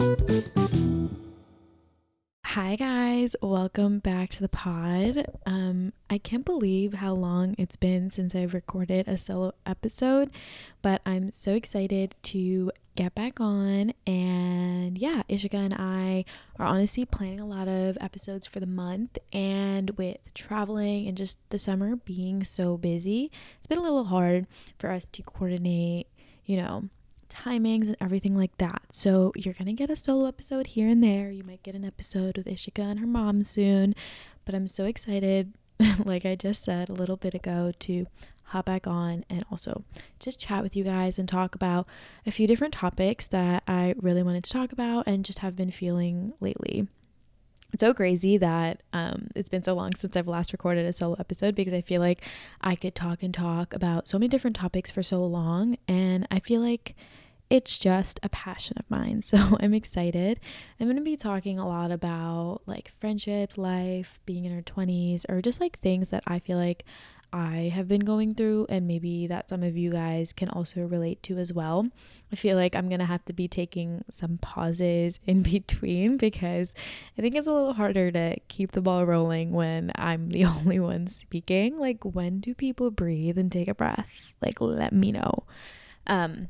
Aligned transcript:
Hi 0.00 0.16
guys, 2.74 3.36
welcome 3.42 3.98
back 3.98 4.30
to 4.30 4.40
the 4.40 4.48
pod. 4.48 5.26
Um, 5.44 5.92
I 6.08 6.16
can't 6.16 6.46
believe 6.46 6.94
how 6.94 7.12
long 7.12 7.54
it's 7.58 7.76
been 7.76 8.10
since 8.10 8.34
I've 8.34 8.54
recorded 8.54 9.06
a 9.06 9.18
solo 9.18 9.52
episode, 9.66 10.30
but 10.80 11.02
I'm 11.04 11.30
so 11.30 11.52
excited 11.52 12.14
to 12.22 12.72
get 12.96 13.14
back 13.14 13.40
on. 13.40 13.92
And 14.06 14.96
yeah, 14.96 15.22
Ishika 15.28 15.52
and 15.52 15.74
I 15.74 16.24
are 16.58 16.64
honestly 16.64 17.04
planning 17.04 17.40
a 17.40 17.46
lot 17.46 17.68
of 17.68 17.98
episodes 18.00 18.46
for 18.46 18.58
the 18.58 18.66
month. 18.66 19.18
And 19.34 19.90
with 19.98 20.16
traveling 20.32 21.08
and 21.08 21.16
just 21.16 21.38
the 21.50 21.58
summer 21.58 21.96
being 21.96 22.42
so 22.42 22.78
busy, 22.78 23.30
it's 23.58 23.66
been 23.66 23.76
a 23.76 23.82
little 23.82 24.04
hard 24.04 24.46
for 24.78 24.90
us 24.90 25.04
to 25.12 25.22
coordinate, 25.22 26.06
you 26.46 26.56
know, 26.56 26.88
timings 27.30 27.86
and 27.86 27.96
everything 28.00 28.36
like 28.36 28.56
that. 28.58 28.82
So 28.90 29.32
you're 29.36 29.54
gonna 29.54 29.72
get 29.72 29.90
a 29.90 29.96
solo 29.96 30.26
episode 30.26 30.68
here 30.68 30.88
and 30.88 31.02
there. 31.02 31.30
You 31.30 31.44
might 31.44 31.62
get 31.62 31.74
an 31.74 31.84
episode 31.84 32.36
with 32.36 32.46
Ishika 32.46 32.82
and 32.82 33.00
her 33.00 33.06
mom 33.06 33.42
soon. 33.44 33.94
But 34.44 34.54
I'm 34.54 34.66
so 34.66 34.84
excited, 34.84 35.54
like 36.04 36.26
I 36.26 36.34
just 36.34 36.64
said 36.64 36.88
a 36.88 36.94
little 36.94 37.16
bit 37.16 37.34
ago, 37.34 37.72
to 37.80 38.06
hop 38.50 38.66
back 38.66 38.86
on 38.86 39.24
and 39.30 39.44
also 39.50 39.84
just 40.18 40.40
chat 40.40 40.62
with 40.62 40.74
you 40.74 40.82
guys 40.82 41.18
and 41.18 41.28
talk 41.28 41.54
about 41.54 41.86
a 42.26 42.32
few 42.32 42.48
different 42.48 42.74
topics 42.74 43.28
that 43.28 43.62
I 43.68 43.94
really 43.96 44.24
wanted 44.24 44.44
to 44.44 44.50
talk 44.50 44.72
about 44.72 45.06
and 45.06 45.24
just 45.24 45.38
have 45.38 45.54
been 45.54 45.70
feeling 45.70 46.32
lately. 46.40 46.88
It's 47.72 47.80
so 47.80 47.94
crazy 47.94 48.36
that 48.38 48.82
um, 48.92 49.28
it's 49.36 49.48
been 49.48 49.62
so 49.62 49.74
long 49.74 49.94
since 49.94 50.16
I've 50.16 50.26
last 50.26 50.52
recorded 50.52 50.86
a 50.86 50.92
solo 50.92 51.16
episode 51.20 51.54
because 51.54 51.72
I 51.72 51.80
feel 51.80 52.00
like 52.00 52.22
I 52.60 52.74
could 52.74 52.96
talk 52.96 53.22
and 53.22 53.32
talk 53.32 53.72
about 53.72 54.08
so 54.08 54.18
many 54.18 54.28
different 54.28 54.56
topics 54.56 54.90
for 54.90 55.04
so 55.04 55.24
long, 55.24 55.76
and 55.86 56.26
I 56.30 56.40
feel 56.40 56.60
like 56.60 56.96
it's 57.50 57.78
just 57.78 58.20
a 58.22 58.28
passion 58.28 58.76
of 58.78 58.88
mine. 58.88 59.22
So 59.30 59.56
I'm 59.60 59.74
excited. 59.74 60.40
I'm 60.80 60.86
going 60.86 60.96
to 60.96 61.02
be 61.02 61.16
talking 61.16 61.58
a 61.58 61.68
lot 61.68 61.90
about 61.92 62.62
like 62.66 62.92
friendships, 62.98 63.58
life, 63.58 64.18
being 64.24 64.44
in 64.44 64.54
our 64.54 64.62
20s, 64.62 65.24
or 65.28 65.42
just 65.42 65.60
like 65.60 65.78
things 65.80 66.10
that 66.10 66.24
I 66.26 66.38
feel 66.38 66.58
like 66.58 66.84
I 67.32 67.70
have 67.72 67.86
been 67.86 68.00
going 68.00 68.34
through, 68.34 68.66
and 68.68 68.88
maybe 68.88 69.28
that 69.28 69.48
some 69.50 69.62
of 69.62 69.76
you 69.76 69.92
guys 69.92 70.32
can 70.32 70.48
also 70.48 70.80
relate 70.80 71.22
to 71.24 71.38
as 71.38 71.52
well. 71.52 71.88
I 72.32 72.36
feel 72.36 72.56
like 72.56 72.74
I'm 72.74 72.88
gonna 72.88 73.04
have 73.06 73.24
to 73.26 73.32
be 73.32 73.46
taking 73.46 74.04
some 74.10 74.38
pauses 74.38 75.20
in 75.26 75.42
between 75.54 76.16
because 76.16 76.74
I 77.16 77.22
think 77.22 77.36
it's 77.36 77.46
a 77.46 77.52
little 77.52 77.74
harder 77.74 78.10
to 78.10 78.36
keep 78.48 78.72
the 78.72 78.80
ball 78.80 79.06
rolling 79.06 79.52
when 79.52 79.92
I'm 79.94 80.30
the 80.30 80.44
only 80.56 80.80
one 80.80 81.06
speaking. 81.06 81.78
Like, 81.78 82.02
when 82.02 82.40
do 82.40 82.52
people 82.54 82.90
breathe 82.90 83.38
and 83.38 83.52
take 83.52 83.68
a 83.68 83.74
breath? 83.74 84.08
Like, 84.42 84.60
let 84.60 84.92
me 84.92 85.12
know. 85.12 85.44
Um, 86.08 86.48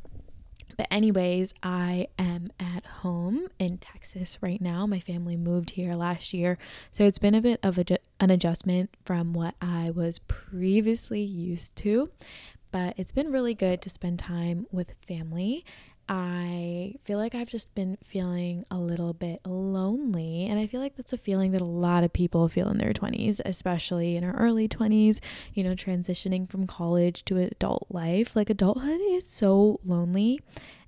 but, 0.80 0.86
anyways, 0.90 1.52
I 1.62 2.06
am 2.18 2.50
at 2.58 2.86
home 2.86 3.48
in 3.58 3.76
Texas 3.76 4.38
right 4.40 4.62
now. 4.62 4.86
My 4.86 4.98
family 4.98 5.36
moved 5.36 5.68
here 5.68 5.92
last 5.92 6.32
year. 6.32 6.56
So 6.90 7.04
it's 7.04 7.18
been 7.18 7.34
a 7.34 7.42
bit 7.42 7.60
of 7.62 7.76
a, 7.76 7.84
an 8.18 8.30
adjustment 8.30 8.88
from 9.04 9.34
what 9.34 9.56
I 9.60 9.90
was 9.90 10.20
previously 10.20 11.20
used 11.20 11.76
to. 11.76 12.10
But 12.72 12.94
it's 12.96 13.12
been 13.12 13.30
really 13.30 13.52
good 13.52 13.82
to 13.82 13.90
spend 13.90 14.20
time 14.20 14.68
with 14.72 14.94
family 15.06 15.66
I 16.12 16.96
feel 17.04 17.18
like 17.18 17.36
I've 17.36 17.48
just 17.48 17.72
been 17.76 17.96
feeling 18.04 18.64
a 18.68 18.78
little 18.78 19.12
bit 19.12 19.38
lonely. 19.46 20.46
And 20.46 20.58
I 20.58 20.66
feel 20.66 20.80
like 20.80 20.96
that's 20.96 21.12
a 21.12 21.16
feeling 21.16 21.52
that 21.52 21.60
a 21.60 21.64
lot 21.64 22.02
of 22.02 22.12
people 22.12 22.48
feel 22.48 22.68
in 22.68 22.78
their 22.78 22.92
20s, 22.92 23.40
especially 23.44 24.16
in 24.16 24.24
our 24.24 24.34
early 24.36 24.66
20s, 24.66 25.20
you 25.54 25.62
know, 25.62 25.74
transitioning 25.74 26.50
from 26.50 26.66
college 26.66 27.24
to 27.26 27.38
adult 27.38 27.86
life. 27.90 28.34
Like, 28.34 28.50
adulthood 28.50 29.00
is 29.10 29.28
so 29.28 29.78
lonely. 29.84 30.40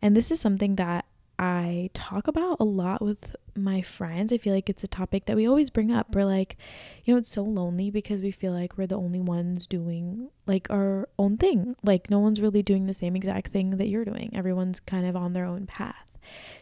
And 0.02 0.16
this 0.16 0.32
is 0.32 0.40
something 0.40 0.74
that 0.74 1.04
I 1.42 1.90
talk 1.92 2.28
about 2.28 2.58
a 2.60 2.64
lot 2.64 3.02
with 3.02 3.34
my 3.56 3.82
friends. 3.82 4.32
I 4.32 4.38
feel 4.38 4.54
like 4.54 4.70
it's 4.70 4.84
a 4.84 4.86
topic 4.86 5.26
that 5.26 5.34
we 5.34 5.44
always 5.44 5.70
bring 5.70 5.90
up. 5.90 6.14
We're 6.14 6.24
like, 6.24 6.56
you 7.02 7.12
know, 7.12 7.18
it's 7.18 7.32
so 7.32 7.42
lonely 7.42 7.90
because 7.90 8.20
we 8.20 8.30
feel 8.30 8.52
like 8.52 8.78
we're 8.78 8.86
the 8.86 8.94
only 8.94 9.18
ones 9.18 9.66
doing 9.66 10.30
like 10.46 10.70
our 10.70 11.08
own 11.18 11.38
thing. 11.38 11.74
Like, 11.82 12.08
no 12.08 12.20
one's 12.20 12.40
really 12.40 12.62
doing 12.62 12.86
the 12.86 12.94
same 12.94 13.16
exact 13.16 13.48
thing 13.48 13.70
that 13.70 13.88
you're 13.88 14.04
doing. 14.04 14.30
Everyone's 14.32 14.78
kind 14.78 15.04
of 15.04 15.16
on 15.16 15.32
their 15.32 15.44
own 15.44 15.66
path. 15.66 16.06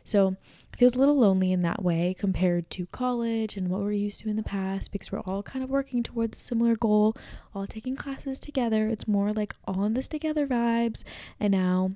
So, 0.03 0.37
it 0.73 0.79
feels 0.79 0.95
a 0.95 0.99
little 0.99 1.19
lonely 1.19 1.53
in 1.53 1.61
that 1.61 1.83
way 1.83 2.17
compared 2.19 2.71
to 2.71 2.87
college 2.87 3.59
and 3.59 3.69
what 3.69 3.83
we're 3.83 3.93
used 3.93 4.21
to 4.21 4.31
in 4.31 4.37
the 4.37 4.43
past 4.43 4.93
because 4.93 5.13
we're 5.13 5.21
all 5.21 5.43
kind 5.43 5.63
of 5.63 5.69
working 5.69 6.03
towards 6.03 6.41
a 6.41 6.43
similar 6.43 6.75
goal, 6.75 7.15
all 7.55 7.67
taking 7.67 7.97
classes 7.97 8.41
together. 8.41 8.89
It's 8.89 9.07
more 9.07 9.31
like 9.35 9.53
all 9.67 9.85
in 9.85 9.93
this 9.93 10.09
together 10.09 10.47
vibes. 10.47 11.05
And 11.39 11.53
now 11.53 11.91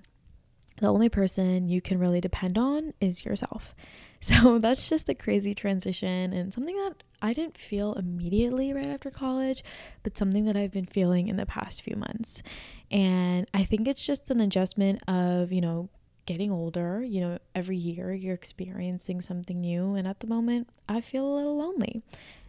the 0.79 0.89
only 0.89 1.09
person 1.09 1.69
you 1.69 1.81
can 1.81 1.99
really 1.99 2.21
depend 2.21 2.59
on 2.59 2.93
is 3.01 3.25
yourself. 3.25 3.75
So 4.25 4.59
that's 4.59 4.89
just 4.89 5.11
a 5.11 5.15
crazy 5.15 5.53
transition 5.53 6.33
and 6.33 6.51
something 6.51 6.75
that 6.77 7.03
I 7.21 7.35
didn't 7.35 7.59
feel 7.59 7.93
immediately 7.93 8.73
right 8.73 8.87
after 8.87 9.11
college, 9.11 9.63
but 10.03 10.17
something 10.17 10.47
that 10.47 10.57
I've 10.57 10.71
been 10.71 10.87
feeling 10.87 11.29
in 11.29 11.37
the 11.37 11.45
past 11.45 11.83
few 11.83 11.95
months. 11.95 12.43
And 12.91 13.47
I 13.53 13.65
think 13.65 13.87
it's 13.87 14.03
just 14.03 14.31
an 14.31 14.41
adjustment 14.41 15.03
of, 15.09 15.53
you 15.53 15.61
know, 15.61 15.91
getting 16.25 16.51
older. 16.51 17.03
You 17.03 17.21
know, 17.21 17.39
every 17.55 17.77
year 17.77 18.15
you're 18.15 18.33
experiencing 18.33 19.21
something 19.21 19.61
new. 19.61 19.95
And 19.95 20.09
at 20.09 20.21
the 20.21 20.27
moment, 20.27 20.71
I 20.89 21.03
feel 21.03 21.27
a 21.27 21.35
little 21.37 21.59
lonely. 21.59 22.03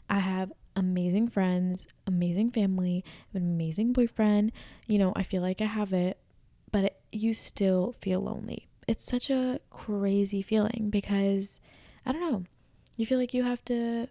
I 0.09 0.19
have 0.19 0.53
amazing 0.75 1.27
friends, 1.27 1.87
amazing 2.07 2.51
family, 2.51 3.03
an 3.33 3.41
amazing 3.41 3.93
boyfriend. 3.93 4.51
You 4.87 4.99
know, 4.99 5.13
I 5.15 5.23
feel 5.23 5.41
like 5.41 5.61
I 5.61 5.65
have 5.65 5.93
it 5.93 6.17
but 6.75 6.97
you 7.09 7.33
still 7.33 7.95
feel 8.01 8.19
lonely. 8.19 8.67
It's 8.85 9.05
such 9.05 9.29
a 9.29 9.61
crazy 9.69 10.41
feeling 10.41 10.89
because 10.89 11.61
I 12.05 12.11
don't 12.11 12.19
know. 12.19 12.43
You 12.97 13.05
feel 13.05 13.17
like 13.17 13.33
you 13.33 13.43
have 13.43 13.63
to 13.65 14.09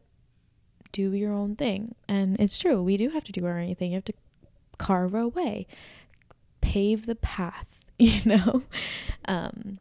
do 0.90 1.12
your 1.12 1.30
own 1.30 1.56
thing. 1.56 1.94
And 2.08 2.40
it's 2.40 2.56
true. 2.56 2.82
We 2.82 2.96
do 2.96 3.10
have 3.10 3.22
to 3.24 3.32
do 3.32 3.44
our 3.44 3.58
own 3.58 3.74
thing. 3.74 3.90
You 3.90 3.96
have 3.96 4.06
to 4.06 4.14
carve 4.78 5.14
our 5.14 5.28
way, 5.28 5.66
pave 6.62 7.04
the 7.04 7.16
path, 7.16 7.66
you 7.98 8.22
know? 8.24 8.62
Um, 9.28 9.78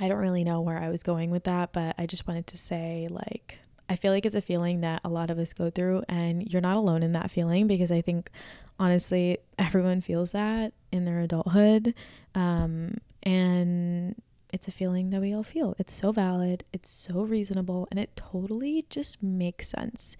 I 0.00 0.08
don't 0.08 0.16
really 0.16 0.44
know 0.44 0.62
where 0.62 0.78
I 0.78 0.88
was 0.88 1.02
going 1.02 1.30
with 1.30 1.44
that, 1.44 1.74
but 1.74 1.94
I 1.98 2.06
just 2.06 2.26
wanted 2.26 2.46
to 2.46 2.56
say, 2.56 3.06
like, 3.10 3.58
I 3.86 3.96
feel 3.96 4.12
like 4.12 4.24
it's 4.24 4.34
a 4.34 4.40
feeling 4.40 4.80
that 4.80 5.02
a 5.04 5.10
lot 5.10 5.30
of 5.30 5.38
us 5.38 5.52
go 5.52 5.68
through, 5.68 6.04
and 6.08 6.50
you're 6.50 6.62
not 6.62 6.78
alone 6.78 7.02
in 7.02 7.12
that 7.12 7.30
feeling 7.30 7.66
because 7.66 7.92
I 7.92 8.00
think 8.00 8.30
honestly 8.78 9.38
everyone 9.58 10.00
feels 10.00 10.32
that 10.32 10.72
in 10.92 11.04
their 11.04 11.20
adulthood. 11.20 11.94
Um, 12.34 12.98
and 13.22 14.14
it's 14.52 14.68
a 14.68 14.72
feeling 14.72 15.10
that 15.10 15.20
we 15.20 15.34
all 15.34 15.42
feel. 15.42 15.74
It's 15.78 15.92
so 15.92 16.12
valid, 16.12 16.64
it's 16.72 16.88
so 16.90 17.22
reasonable, 17.22 17.86
and 17.90 18.00
it 18.00 18.16
totally 18.16 18.86
just 18.88 19.22
makes 19.22 19.68
sense. 19.68 20.16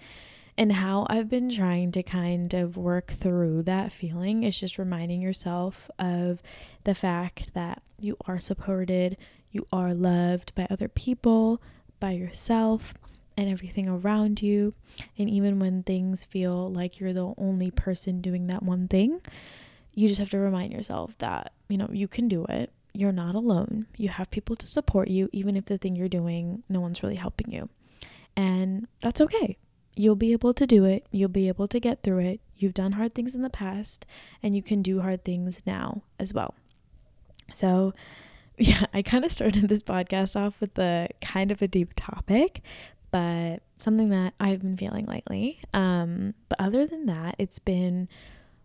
And 0.57 0.73
how 0.73 1.07
I've 1.09 1.29
been 1.29 1.51
trying 1.51 1.93
to 1.93 2.03
kind 2.03 2.53
of 2.53 2.77
work 2.77 3.13
through 3.13 3.63
that 3.63 3.93
feeling 3.93 4.43
is 4.43 4.59
just 4.59 4.77
reminding 4.77 5.23
yourself 5.23 5.89
of 6.01 6.43
the 6.83 6.97
fact 6.97 7.55
that 7.55 7.81
you 8.01 8.17
are 8.27 8.41
supported, 8.41 9.17
you 9.53 9.67
are 9.73 9.95
loved 9.95 10.55
by 10.57 10.67
other 10.69 10.89
people, 10.89 11.63
by 12.01 12.11
yourself, 12.11 12.93
and 13.39 13.49
everything 13.49 13.89
around 13.89 14.43
you. 14.43 14.75
And 15.17 15.31
even 15.31 15.61
when 15.61 15.85
things 15.85 16.25
feel 16.25 16.71
like 16.73 16.99
you're 16.99 17.13
the 17.13 17.35
only 17.39 17.71
person 17.71 18.21
doing 18.21 18.49
that 18.49 18.65
one 18.65 18.89
thing, 18.89 19.21
you 19.95 20.09
just 20.09 20.19
have 20.19 20.31
to 20.31 20.39
remind 20.39 20.73
yourself 20.73 21.17
that, 21.19 21.53
you 21.69 21.79
know, 21.79 21.89
you 21.93 22.09
can 22.09 22.27
do 22.27 22.45
it. 22.47 22.73
You're 22.93 23.13
not 23.13 23.37
alone. 23.37 23.87
You 23.97 24.09
have 24.09 24.33
people 24.33 24.57
to 24.57 24.67
support 24.67 25.07
you, 25.07 25.31
even 25.33 25.57
if 25.57 25.67
the 25.67 25.79
thing 25.79 25.95
you're 25.95 26.09
doing, 26.09 26.65
no 26.69 26.81
one's 26.81 27.01
really 27.05 27.15
helping 27.15 27.53
you. 27.53 27.69
And 28.37 28.89
that's 29.01 29.21
okay. 29.21 29.57
You'll 29.95 30.17
be 30.17 30.33
able 30.33 30.53
to 30.55 30.67
do 30.67 30.85
it. 30.85 31.07
You'll 31.13 31.29
be 31.29 31.47
able 31.47 31.69
to 31.69 31.79
get 31.79 32.03
through 32.03 32.19
it. 32.19 32.41
You've 32.57 32.75
done 32.75 32.93
hard 32.93 33.15
things 33.15 33.37
in 33.37 33.43
the 33.43 33.51
past, 33.51 34.05
and 34.43 34.53
you 34.53 34.63
can 34.63 34.83
do 34.83 35.01
hard 35.01 35.25
things 35.25 35.63
now 35.65 36.03
as 36.19 36.35
well. 36.35 36.57
So, 37.53 37.95
yeah, 38.59 38.87
I 38.93 39.03
kind 39.03 39.25
of 39.25 39.31
started 39.31 39.69
this 39.69 39.85
podcast 39.85 40.35
off 40.35 40.61
with 40.61 40.77
a 40.77 41.09
kind 41.21 41.53
of 41.53 41.63
a 41.63 41.69
deep 41.69 41.93
topic, 41.95 42.63
but 43.11 43.63
something 43.79 44.09
that 44.11 44.35
I've 44.41 44.61
been 44.61 44.77
feeling 44.77 45.07
lately. 45.07 45.61
Um, 45.73 46.35
but 46.49 46.61
other 46.61 46.87
than 46.87 47.07
that, 47.07 47.37
it's 47.39 47.59
been 47.59 48.09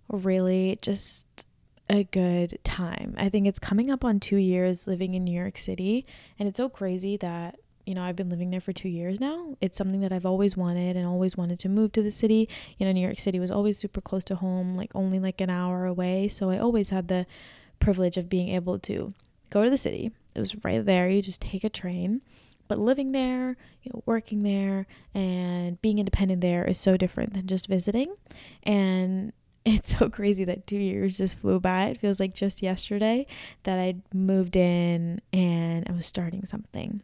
really 0.10 0.78
just 0.82 1.46
a 1.90 2.04
good 2.04 2.60
time. 2.64 3.16
I 3.18 3.30
think 3.30 3.48
it's 3.48 3.60
coming 3.60 3.92
up 3.92 4.04
on 4.04 4.20
two 4.20 4.38
years 4.38 4.88
living 4.88 5.14
in 5.14 5.24
New 5.24 5.38
York 5.38 5.58
City, 5.58 6.06
and 6.40 6.48
it's 6.48 6.58
so 6.58 6.70
crazy 6.70 7.18
that 7.18 7.60
you 7.86 7.94
know, 7.94 8.04
I've 8.04 8.16
been 8.16 8.30
living 8.30 8.50
there 8.50 8.62
for 8.62 8.72
two 8.72 8.90
years 8.90 9.20
now. 9.20 9.58
It's 9.60 9.78
something 9.78 10.00
that 10.02 10.14
I've 10.14 10.26
always 10.26 10.56
wanted 10.56 10.96
and 10.96 11.06
always 11.06 11.36
wanted 11.36 11.60
to 11.60 11.70
move 11.70 11.92
to 11.94 12.02
the 12.02 12.12
city. 12.12 12.48
You 12.78 12.86
know, 12.86 12.92
New 12.92 13.02
York 13.02 13.20
City 13.20 13.40
was 13.40 13.52
always 13.52 13.78
super 13.78 14.00
close 14.00 14.24
to 14.26 14.36
home, 14.36 14.78
like 14.78 14.92
only 14.96 15.20
like 15.20 15.42
an 15.42 15.50
hour 15.50 15.86
away. 15.86 16.30
So 16.30 16.50
I 16.50 16.60
always 16.60 16.90
had 16.90 17.08
the 17.08 17.26
privilege 17.80 18.16
of 18.16 18.30
being 18.30 18.50
able 18.50 18.80
to 18.80 19.14
go 19.50 19.64
to 19.64 19.70
the 19.70 19.78
city. 19.78 20.12
It 20.34 20.40
was 20.40 20.64
right 20.64 20.84
there. 20.84 21.10
You 21.10 21.22
just 21.22 21.42
take 21.42 21.64
a 21.64 21.70
train 21.70 22.22
but 22.68 22.80
living 22.80 23.12
there, 23.12 23.58
you 23.82 23.92
know, 23.94 24.02
working 24.06 24.44
there 24.44 24.88
and 25.14 25.82
being 25.82 26.00
independent 26.00 26.42
there 26.42 26.64
is 26.66 26.80
so 26.80 26.98
different 26.98 27.34
than 27.34 27.48
just 27.48 27.68
visiting. 27.68 28.16
And 28.64 29.34
it's 29.66 29.98
so 29.98 30.10
crazy 30.10 30.44
that 30.44 30.68
two 30.68 30.78
years 30.78 31.18
just 31.18 31.38
flew 31.38 31.60
by. 31.60 31.86
It 31.86 31.98
feels 31.98 32.20
like 32.20 32.34
just 32.34 32.62
yesterday 32.62 33.26
that 33.64 33.80
I 33.80 33.96
moved 34.14 34.56
in 34.56 35.22
and 35.32 35.88
I 35.90 35.94
was 35.94 36.06
starting 36.06 36.46
something. 36.46 37.02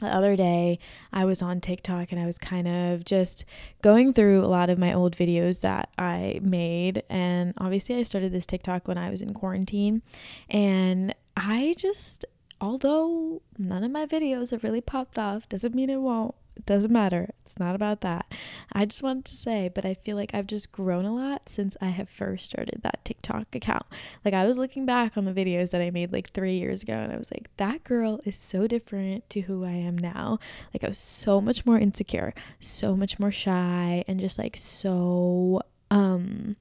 the 0.00 0.14
other 0.14 0.36
day 0.36 0.78
I 1.12 1.24
was 1.24 1.40
on 1.40 1.60
TikTok 1.60 2.12
and 2.12 2.20
I 2.20 2.26
was 2.26 2.36
kind 2.36 2.68
of 2.68 3.04
just 3.04 3.44
going 3.80 4.12
through 4.12 4.44
a 4.44 4.48
lot 4.48 4.68
of 4.68 4.78
my 4.78 4.92
old 4.92 5.16
videos 5.16 5.62
that 5.62 5.88
I 5.96 6.40
made. 6.42 7.04
And 7.08 7.54
obviously, 7.56 7.94
I 7.96 8.02
started 8.02 8.32
this 8.32 8.46
TikTok 8.46 8.86
when 8.86 8.98
I 8.98 9.08
was 9.10 9.22
in 9.22 9.32
quarantine. 9.32 10.02
And 10.50 11.14
I 11.36 11.74
just, 11.78 12.26
although 12.62 13.42
none 13.58 13.82
of 13.82 13.90
my 13.90 14.06
videos 14.06 14.52
have 14.52 14.62
really 14.62 14.80
popped 14.80 15.18
off, 15.18 15.48
doesn't 15.48 15.74
mean 15.74 15.90
it 15.90 16.00
won't. 16.00 16.36
It 16.54 16.64
doesn't 16.64 16.92
matter. 16.92 17.30
It's 17.44 17.58
not 17.58 17.74
about 17.74 18.02
that. 18.02 18.26
I 18.72 18.84
just 18.84 19.02
wanted 19.02 19.24
to 19.24 19.34
say, 19.34 19.68
but 19.74 19.84
I 19.84 19.94
feel 19.94 20.16
like 20.16 20.34
I've 20.34 20.46
just 20.46 20.70
grown 20.70 21.04
a 21.04 21.14
lot 21.14 21.48
since 21.48 21.76
I 21.80 21.88
have 21.88 22.08
first 22.08 22.44
started 22.44 22.80
that 22.82 23.04
TikTok 23.04 23.54
account. 23.54 23.84
Like 24.24 24.34
I 24.34 24.46
was 24.46 24.58
looking 24.58 24.86
back 24.86 25.16
on 25.16 25.24
the 25.24 25.32
videos 25.32 25.70
that 25.70 25.80
I 25.80 25.90
made 25.90 26.12
like 26.12 26.30
3 26.30 26.54
years 26.54 26.82
ago 26.82 26.92
and 26.92 27.12
I 27.12 27.16
was 27.16 27.32
like, 27.32 27.48
that 27.56 27.82
girl 27.82 28.20
is 28.24 28.36
so 28.36 28.66
different 28.68 29.28
to 29.30 29.40
who 29.40 29.64
I 29.64 29.72
am 29.72 29.98
now. 29.98 30.38
Like 30.72 30.84
I 30.84 30.88
was 30.88 30.98
so 30.98 31.40
much 31.40 31.66
more 31.66 31.78
insecure, 31.78 32.32
so 32.60 32.94
much 32.94 33.18
more 33.18 33.32
shy 33.32 34.04
and 34.06 34.20
just 34.20 34.38
like 34.38 34.56
so 34.56 35.62
um 35.90 36.54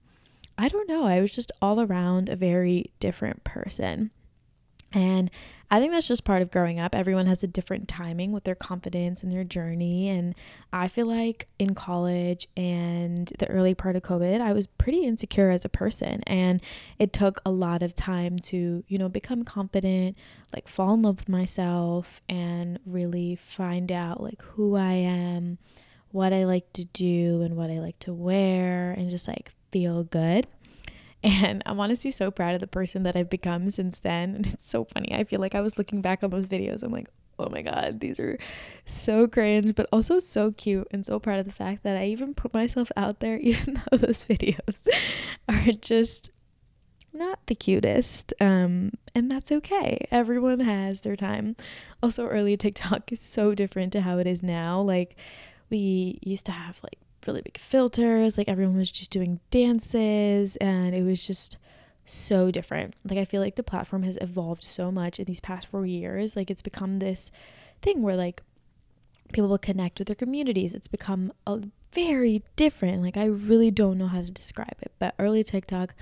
I 0.57 0.67
don't 0.67 0.89
know. 0.89 1.05
I 1.05 1.21
was 1.21 1.31
just 1.31 1.51
all 1.61 1.79
around 1.79 2.29
a 2.29 2.35
very 2.35 2.91
different 2.99 3.43
person. 3.43 4.11
And 4.93 5.31
I 5.69 5.79
think 5.79 5.93
that's 5.93 6.07
just 6.07 6.25
part 6.25 6.41
of 6.41 6.51
growing 6.51 6.81
up. 6.81 6.93
Everyone 6.93 7.27
has 7.27 7.43
a 7.43 7.47
different 7.47 7.87
timing 7.87 8.33
with 8.33 8.43
their 8.43 8.55
confidence 8.55 9.23
and 9.23 9.31
their 9.31 9.45
journey. 9.45 10.09
And 10.09 10.35
I 10.73 10.89
feel 10.89 11.07
like 11.07 11.47
in 11.59 11.75
college 11.75 12.49
and 12.57 13.31
the 13.39 13.47
early 13.47 13.73
part 13.73 13.95
of 13.95 14.03
COVID, 14.03 14.41
I 14.41 14.51
was 14.51 14.67
pretty 14.67 15.05
insecure 15.05 15.49
as 15.49 15.63
a 15.63 15.69
person. 15.69 16.23
And 16.27 16.61
it 16.99 17.13
took 17.13 17.39
a 17.45 17.51
lot 17.51 17.83
of 17.83 17.95
time 17.95 18.37
to, 18.39 18.83
you 18.85 18.97
know, 18.97 19.07
become 19.07 19.43
confident, 19.43 20.17
like 20.53 20.67
fall 20.67 20.93
in 20.93 21.03
love 21.03 21.19
with 21.19 21.29
myself, 21.29 22.21
and 22.27 22.77
really 22.85 23.37
find 23.37 23.93
out 23.93 24.21
like 24.21 24.41
who 24.41 24.75
I 24.75 24.91
am, 24.91 25.57
what 26.11 26.33
I 26.33 26.43
like 26.43 26.73
to 26.73 26.83
do, 26.83 27.43
and 27.43 27.55
what 27.55 27.69
I 27.69 27.79
like 27.79 27.97
to 27.99 28.13
wear, 28.13 28.91
and 28.91 29.09
just 29.09 29.27
like 29.27 29.51
feel 29.71 30.03
good. 30.03 30.47
And 31.23 31.61
I'm 31.65 31.79
honestly 31.79 32.11
so 32.11 32.31
proud 32.31 32.55
of 32.55 32.61
the 32.61 32.67
person 32.67 33.03
that 33.03 33.15
I've 33.15 33.29
become 33.29 33.69
since 33.69 33.99
then. 33.99 34.35
And 34.35 34.47
it's 34.47 34.69
so 34.69 34.85
funny. 34.85 35.13
I 35.13 35.23
feel 35.23 35.39
like 35.39 35.55
I 35.55 35.61
was 35.61 35.77
looking 35.77 36.01
back 36.01 36.23
on 36.23 36.31
those 36.31 36.47
videos. 36.47 36.81
I'm 36.81 36.91
like, 36.91 37.09
oh 37.37 37.49
my 37.49 37.61
God, 37.61 37.99
these 37.99 38.19
are 38.19 38.37
so 38.85 39.27
cringe, 39.27 39.75
but 39.75 39.87
also 39.91 40.19
so 40.19 40.51
cute. 40.51 40.87
And 40.91 41.05
so 41.05 41.19
proud 41.19 41.39
of 41.39 41.45
the 41.45 41.51
fact 41.51 41.83
that 41.83 41.97
I 41.97 42.05
even 42.05 42.33
put 42.33 42.53
myself 42.53 42.91
out 42.97 43.19
there, 43.19 43.37
even 43.41 43.81
though 43.91 43.97
those 43.97 44.25
videos 44.25 44.87
are 45.49 45.71
just 45.73 46.31
not 47.13 47.39
the 47.47 47.55
cutest. 47.55 48.33
Um, 48.39 48.93
and 49.13 49.29
that's 49.29 49.51
okay. 49.51 50.07
Everyone 50.11 50.61
has 50.61 51.01
their 51.01 51.15
time. 51.15 51.55
Also, 52.01 52.25
early 52.27 52.57
TikTok 52.57 53.11
is 53.11 53.19
so 53.19 53.53
different 53.53 53.93
to 53.93 54.01
how 54.01 54.17
it 54.17 54.27
is 54.27 54.41
now. 54.41 54.81
Like, 54.81 55.15
we 55.69 56.19
used 56.21 56.45
to 56.47 56.51
have 56.51 56.79
like 56.83 56.99
really 57.27 57.41
big 57.41 57.57
filters. 57.57 58.37
Like 58.37 58.47
everyone 58.47 58.77
was 58.77 58.91
just 58.91 59.11
doing 59.11 59.39
dances 59.49 60.55
and 60.57 60.95
it 60.95 61.03
was 61.03 61.25
just 61.25 61.57
so 62.05 62.51
different. 62.51 62.95
Like 63.03 63.19
I 63.19 63.25
feel 63.25 63.41
like 63.41 63.55
the 63.55 63.63
platform 63.63 64.03
has 64.03 64.17
evolved 64.21 64.63
so 64.63 64.91
much 64.91 65.19
in 65.19 65.25
these 65.25 65.39
past 65.39 65.67
4 65.67 65.85
years. 65.85 66.35
Like 66.35 66.49
it's 66.49 66.61
become 66.61 66.99
this 66.99 67.31
thing 67.81 68.01
where 68.01 68.15
like 68.15 68.41
people 69.31 69.49
will 69.49 69.57
connect 69.57 69.99
with 69.99 70.07
their 70.07 70.15
communities. 70.15 70.73
It's 70.73 70.87
become 70.87 71.31
a 71.47 71.61
very 71.93 72.43
different. 72.55 73.01
Like 73.01 73.17
I 73.17 73.25
really 73.25 73.71
don't 73.71 73.97
know 73.97 74.07
how 74.07 74.21
to 74.21 74.31
describe 74.31 74.75
it, 74.81 74.91
but 74.99 75.15
early 75.19 75.43
TikTok 75.43 75.93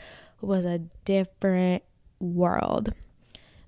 was 0.41 0.65
a 0.65 0.79
different 1.05 1.83
world. 2.19 2.93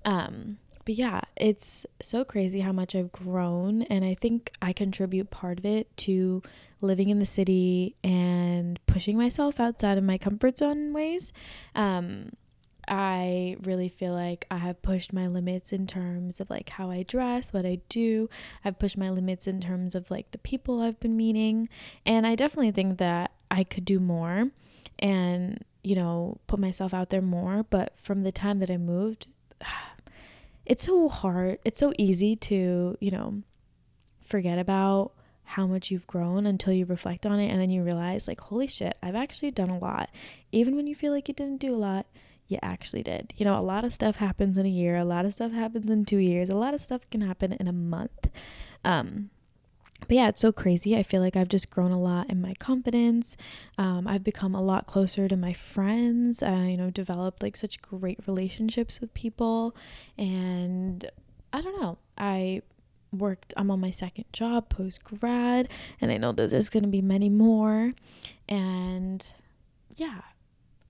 Um 0.04 0.58
but 0.84 0.94
yeah, 0.94 1.20
it's 1.36 1.86
so 2.00 2.24
crazy 2.24 2.60
how 2.60 2.72
much 2.72 2.94
I've 2.94 3.12
grown 3.12 3.82
and 3.82 4.04
I 4.04 4.14
think 4.14 4.52
I 4.60 4.72
contribute 4.72 5.30
part 5.30 5.58
of 5.58 5.64
it 5.64 5.94
to 5.98 6.42
living 6.80 7.10
in 7.10 7.18
the 7.18 7.26
city 7.26 7.94
and 8.02 8.84
pushing 8.86 9.16
myself 9.16 9.60
outside 9.60 9.98
of 9.98 10.04
my 10.04 10.18
comfort 10.18 10.58
zone 10.58 10.92
ways. 10.92 11.32
Um, 11.74 12.30
I 12.88 13.56
really 13.62 13.88
feel 13.88 14.12
like 14.12 14.46
I 14.50 14.56
have 14.56 14.82
pushed 14.82 15.12
my 15.12 15.28
limits 15.28 15.72
in 15.72 15.86
terms 15.86 16.40
of 16.40 16.50
like 16.50 16.68
how 16.68 16.90
I 16.90 17.04
dress, 17.04 17.52
what 17.52 17.64
I 17.64 17.78
do. 17.88 18.28
I've 18.64 18.78
pushed 18.78 18.98
my 18.98 19.08
limits 19.08 19.46
in 19.46 19.60
terms 19.60 19.94
of 19.94 20.10
like 20.10 20.30
the 20.32 20.38
people 20.38 20.80
I've 20.82 20.98
been 20.98 21.16
meeting. 21.16 21.68
And 22.04 22.26
I 22.26 22.34
definitely 22.34 22.72
think 22.72 22.98
that 22.98 23.32
I 23.50 23.64
could 23.64 23.84
do 23.84 24.00
more 24.00 24.48
and, 24.98 25.64
you 25.84 25.94
know, 25.94 26.38
put 26.48 26.58
myself 26.58 26.92
out 26.92 27.10
there 27.10 27.22
more. 27.22 27.64
But 27.70 27.94
from 28.02 28.24
the 28.24 28.32
time 28.32 28.58
that 28.58 28.70
I 28.70 28.78
moved, 28.78 29.28
it's 30.64 30.84
so 30.84 31.08
hard. 31.08 31.58
It's 31.64 31.78
so 31.78 31.92
easy 31.98 32.36
to, 32.36 32.96
you 33.00 33.10
know, 33.10 33.42
forget 34.24 34.58
about 34.58 35.12
how 35.44 35.66
much 35.66 35.90
you've 35.90 36.06
grown 36.06 36.46
until 36.46 36.72
you 36.72 36.86
reflect 36.86 37.26
on 37.26 37.38
it 37.38 37.48
and 37.48 37.60
then 37.60 37.68
you 37.68 37.82
realize 37.82 38.26
like 38.26 38.40
holy 38.40 38.66
shit 38.66 38.96
i've 39.02 39.14
actually 39.14 39.50
done 39.50 39.68
a 39.68 39.78
lot 39.78 40.08
even 40.50 40.74
when 40.74 40.86
you 40.86 40.94
feel 40.94 41.12
like 41.12 41.28
you 41.28 41.34
didn't 41.34 41.60
do 41.60 41.74
a 41.74 41.76
lot 41.76 42.06
you 42.46 42.58
actually 42.62 43.02
did 43.02 43.34
you 43.36 43.44
know 43.44 43.58
a 43.58 43.60
lot 43.60 43.84
of 43.84 43.92
stuff 43.92 44.16
happens 44.16 44.56
in 44.56 44.64
a 44.64 44.70
year 44.70 44.96
a 44.96 45.04
lot 45.04 45.26
of 45.26 45.34
stuff 45.34 45.52
happens 45.52 45.90
in 45.90 46.06
two 46.06 46.16
years 46.16 46.48
a 46.48 46.54
lot 46.54 46.72
of 46.74 46.80
stuff 46.80 47.02
can 47.10 47.20
happen 47.20 47.52
in 47.52 47.68
a 47.68 47.72
month 47.72 48.30
um 48.84 49.28
but 50.08 50.16
yeah, 50.16 50.28
it's 50.28 50.40
so 50.40 50.52
crazy. 50.52 50.96
I 50.96 51.02
feel 51.02 51.20
like 51.20 51.36
I've 51.36 51.48
just 51.48 51.70
grown 51.70 51.92
a 51.92 51.98
lot 51.98 52.30
in 52.30 52.40
my 52.40 52.54
confidence. 52.54 53.36
Um, 53.78 54.06
I've 54.06 54.24
become 54.24 54.54
a 54.54 54.62
lot 54.62 54.86
closer 54.86 55.28
to 55.28 55.36
my 55.36 55.52
friends. 55.52 56.42
Uh, 56.42 56.66
you 56.68 56.76
know, 56.76 56.90
developed 56.90 57.42
like 57.42 57.56
such 57.56 57.80
great 57.82 58.20
relationships 58.26 59.00
with 59.00 59.12
people, 59.14 59.74
and 60.18 61.10
I 61.52 61.60
don't 61.60 61.80
know. 61.80 61.98
I 62.16 62.62
worked 63.12 63.52
i'm 63.58 63.70
on 63.70 63.78
my 63.78 63.90
second 63.90 64.24
job 64.32 64.70
post 64.70 65.04
grad 65.04 65.68
and 66.00 66.10
i 66.10 66.16
know 66.16 66.32
that 66.32 66.48
there's 66.48 66.70
going 66.70 66.82
to 66.82 66.88
be 66.88 67.02
many 67.02 67.28
more 67.28 67.92
and 68.48 69.34
yeah 69.96 70.22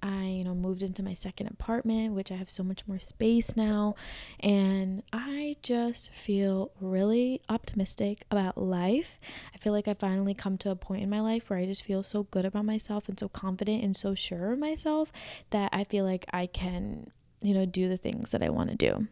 i 0.03 0.25
you 0.25 0.45
know 0.45 0.55
moved 0.55 0.83
into 0.83 1.03
my 1.03 1.15
second 1.15 1.47
apartment 1.47 2.13
which 2.13 2.31
i 2.31 2.35
have 2.35 2.51
so 2.51 2.63
much 2.63 2.87
more 2.87 2.99
space 2.99 3.57
now 3.57 3.95
and 4.41 5.03
i 5.13 5.57
just 5.63 6.11
feel 6.11 6.71
really 6.81 7.41
optimistic 7.49 8.25
about 8.31 8.59
life 8.59 9.19
i 9.55 9.59
feel 9.59 9.73
like 9.73 9.89
i 9.89 9.95
finally 9.95 10.35
come 10.35 10.59
to 10.59 10.71
a 10.71 10.77
point 10.77 11.03
in 11.03 11.11
my 11.11 11.21
life 11.21 11.49
where 11.49 11.59
i 11.59 11.67
just 11.67 11.83
feel 11.83 12.03
so 12.03 12.25
good 12.25 12.45
about 12.45 12.65
myself 12.65 13.09
and 13.09 13.19
so 13.19 13.29
confident 13.29 13.85
and 13.85 13.97
so 13.97 14.15
sure 14.15 14.53
of 14.53 14.59
myself 14.59 15.13
that 15.51 15.71
i 15.73 15.85
feel 15.85 16.05
like 16.05 16.27
i 16.33 16.47
can 16.47 17.11
you 17.41 17.55
know 17.55 17.65
do 17.65 17.89
the 17.89 17.97
things 17.97 18.31
that 18.31 18.43
i 18.43 18.49
want 18.49 18.71
to 18.71 18.77
do 18.77 19.07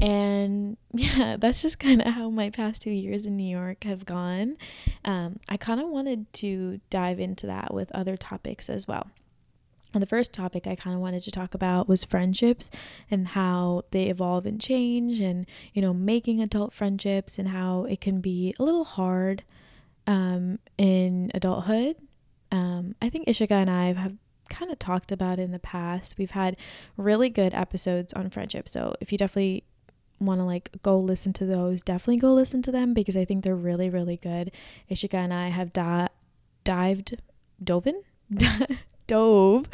and 0.00 0.76
yeah, 0.92 1.36
that's 1.38 1.62
just 1.62 1.78
kind 1.78 2.00
of 2.02 2.14
how 2.14 2.30
my 2.30 2.50
past 2.50 2.82
two 2.82 2.90
years 2.90 3.26
in 3.26 3.36
New 3.36 3.50
York 3.50 3.84
have 3.84 4.04
gone. 4.04 4.56
Um, 5.04 5.40
I 5.48 5.56
kind 5.56 5.80
of 5.80 5.88
wanted 5.88 6.32
to 6.34 6.80
dive 6.90 7.18
into 7.18 7.46
that 7.46 7.74
with 7.74 7.90
other 7.92 8.16
topics 8.16 8.68
as 8.68 8.86
well. 8.86 9.08
And 9.94 10.02
the 10.02 10.06
first 10.06 10.32
topic 10.32 10.66
I 10.66 10.74
kind 10.74 10.94
of 10.94 11.00
wanted 11.00 11.22
to 11.22 11.30
talk 11.30 11.54
about 11.54 11.88
was 11.88 12.04
friendships 12.04 12.70
and 13.10 13.28
how 13.28 13.84
they 13.90 14.04
evolve 14.04 14.44
and 14.44 14.60
change, 14.60 15.20
and 15.20 15.46
you 15.72 15.80
know, 15.80 15.94
making 15.94 16.40
adult 16.40 16.72
friendships 16.72 17.38
and 17.38 17.48
how 17.48 17.84
it 17.84 18.00
can 18.00 18.20
be 18.20 18.54
a 18.58 18.62
little 18.62 18.84
hard 18.84 19.44
um, 20.06 20.58
in 20.76 21.30
adulthood. 21.34 21.96
Um, 22.50 22.94
I 23.00 23.08
think 23.08 23.26
Ishika 23.26 23.52
and 23.52 23.70
I 23.70 23.92
have 23.92 24.14
kind 24.48 24.70
of 24.70 24.78
talked 24.78 25.12
about 25.12 25.38
in 25.38 25.52
the 25.52 25.58
past. 25.58 26.16
We've 26.18 26.30
had 26.30 26.56
really 26.96 27.28
good 27.28 27.54
episodes 27.54 28.12
on 28.14 28.30
friendship. 28.30 28.68
So 28.68 28.94
if 29.00 29.12
you 29.12 29.18
definitely 29.18 29.64
want 30.20 30.40
to 30.40 30.44
like 30.44 30.70
go 30.82 30.98
listen 30.98 31.32
to 31.34 31.46
those, 31.46 31.82
definitely 31.82 32.16
go 32.16 32.32
listen 32.32 32.62
to 32.62 32.72
them 32.72 32.94
because 32.94 33.16
I 33.16 33.24
think 33.24 33.44
they're 33.44 33.54
really, 33.54 33.88
really 33.90 34.16
good. 34.16 34.50
Ishika 34.90 35.14
and 35.14 35.32
I 35.32 35.48
have 35.48 35.72
di- 35.72 36.08
dived, 36.64 37.20
dove 37.62 37.86
dove 39.08 39.68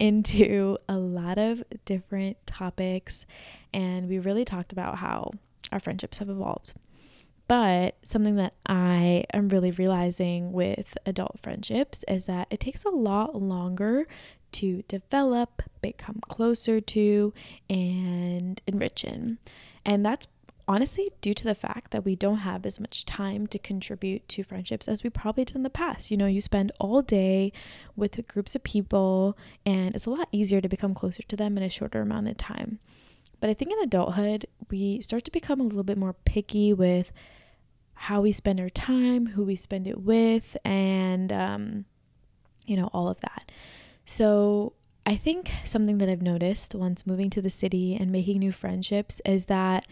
into 0.00 0.78
a 0.88 0.96
lot 0.96 1.36
of 1.36 1.62
different 1.84 2.38
topics 2.46 3.26
and 3.74 4.08
we 4.08 4.18
really 4.18 4.46
talked 4.46 4.72
about 4.72 4.96
how 4.98 5.30
our 5.70 5.78
friendships 5.78 6.18
have 6.18 6.30
evolved. 6.30 6.72
But 7.46 7.96
something 8.04 8.36
that 8.36 8.54
I 8.64 9.24
am 9.34 9.48
really 9.48 9.72
realizing 9.72 10.52
with 10.52 10.96
adult 11.04 11.40
friendships 11.42 12.04
is 12.06 12.26
that 12.26 12.46
it 12.50 12.60
takes 12.60 12.84
a 12.84 12.90
lot 12.90 13.34
longer 13.34 14.06
to 14.52 14.82
develop, 14.88 15.62
become 15.82 16.20
closer 16.28 16.80
to, 16.80 17.34
and 17.68 18.60
enrich 18.66 19.04
in. 19.04 19.38
And 19.84 20.06
that's 20.06 20.26
honestly 20.66 21.08
due 21.20 21.34
to 21.34 21.44
the 21.44 21.54
fact 21.54 21.90
that 21.90 22.04
we 22.04 22.14
don't 22.14 22.38
have 22.38 22.64
as 22.64 22.80
much 22.80 23.04
time 23.04 23.46
to 23.48 23.58
contribute 23.58 24.28
to 24.28 24.42
friendships 24.42 24.88
as 24.88 25.02
we 25.02 25.10
probably 25.10 25.44
did 25.44 25.56
in 25.56 25.62
the 25.62 25.70
past. 25.70 26.10
You 26.10 26.16
know, 26.16 26.26
you 26.26 26.40
spend 26.40 26.72
all 26.78 27.02
day 27.02 27.52
with 27.96 28.26
groups 28.28 28.54
of 28.54 28.62
people, 28.62 29.36
and 29.66 29.94
it's 29.94 30.06
a 30.06 30.10
lot 30.10 30.28
easier 30.32 30.60
to 30.60 30.68
become 30.68 30.94
closer 30.94 31.22
to 31.22 31.36
them 31.36 31.56
in 31.56 31.62
a 31.62 31.68
shorter 31.68 32.00
amount 32.00 32.28
of 32.28 32.36
time. 32.36 32.78
But 33.40 33.50
I 33.50 33.54
think 33.54 33.72
in 33.72 33.78
adulthood, 33.80 34.46
we 34.70 35.00
start 35.00 35.24
to 35.24 35.30
become 35.30 35.60
a 35.60 35.64
little 35.64 35.82
bit 35.82 35.98
more 35.98 36.12
picky 36.12 36.72
with 36.72 37.10
how 37.94 38.20
we 38.20 38.32
spend 38.32 38.60
our 38.60 38.70
time, 38.70 39.26
who 39.26 39.44
we 39.44 39.56
spend 39.56 39.86
it 39.86 40.00
with, 40.00 40.56
and, 40.64 41.32
um, 41.32 41.84
you 42.66 42.76
know, 42.76 42.88
all 42.92 43.08
of 43.08 43.20
that. 43.20 43.50
So 44.04 44.74
I 45.06 45.16
think 45.16 45.50
something 45.64 45.98
that 45.98 46.08
I've 46.08 46.22
noticed 46.22 46.74
once 46.74 47.06
moving 47.06 47.30
to 47.30 47.42
the 47.42 47.50
city 47.50 47.96
and 47.98 48.12
making 48.12 48.38
new 48.38 48.52
friendships 48.52 49.20
is 49.24 49.46
that 49.46 49.86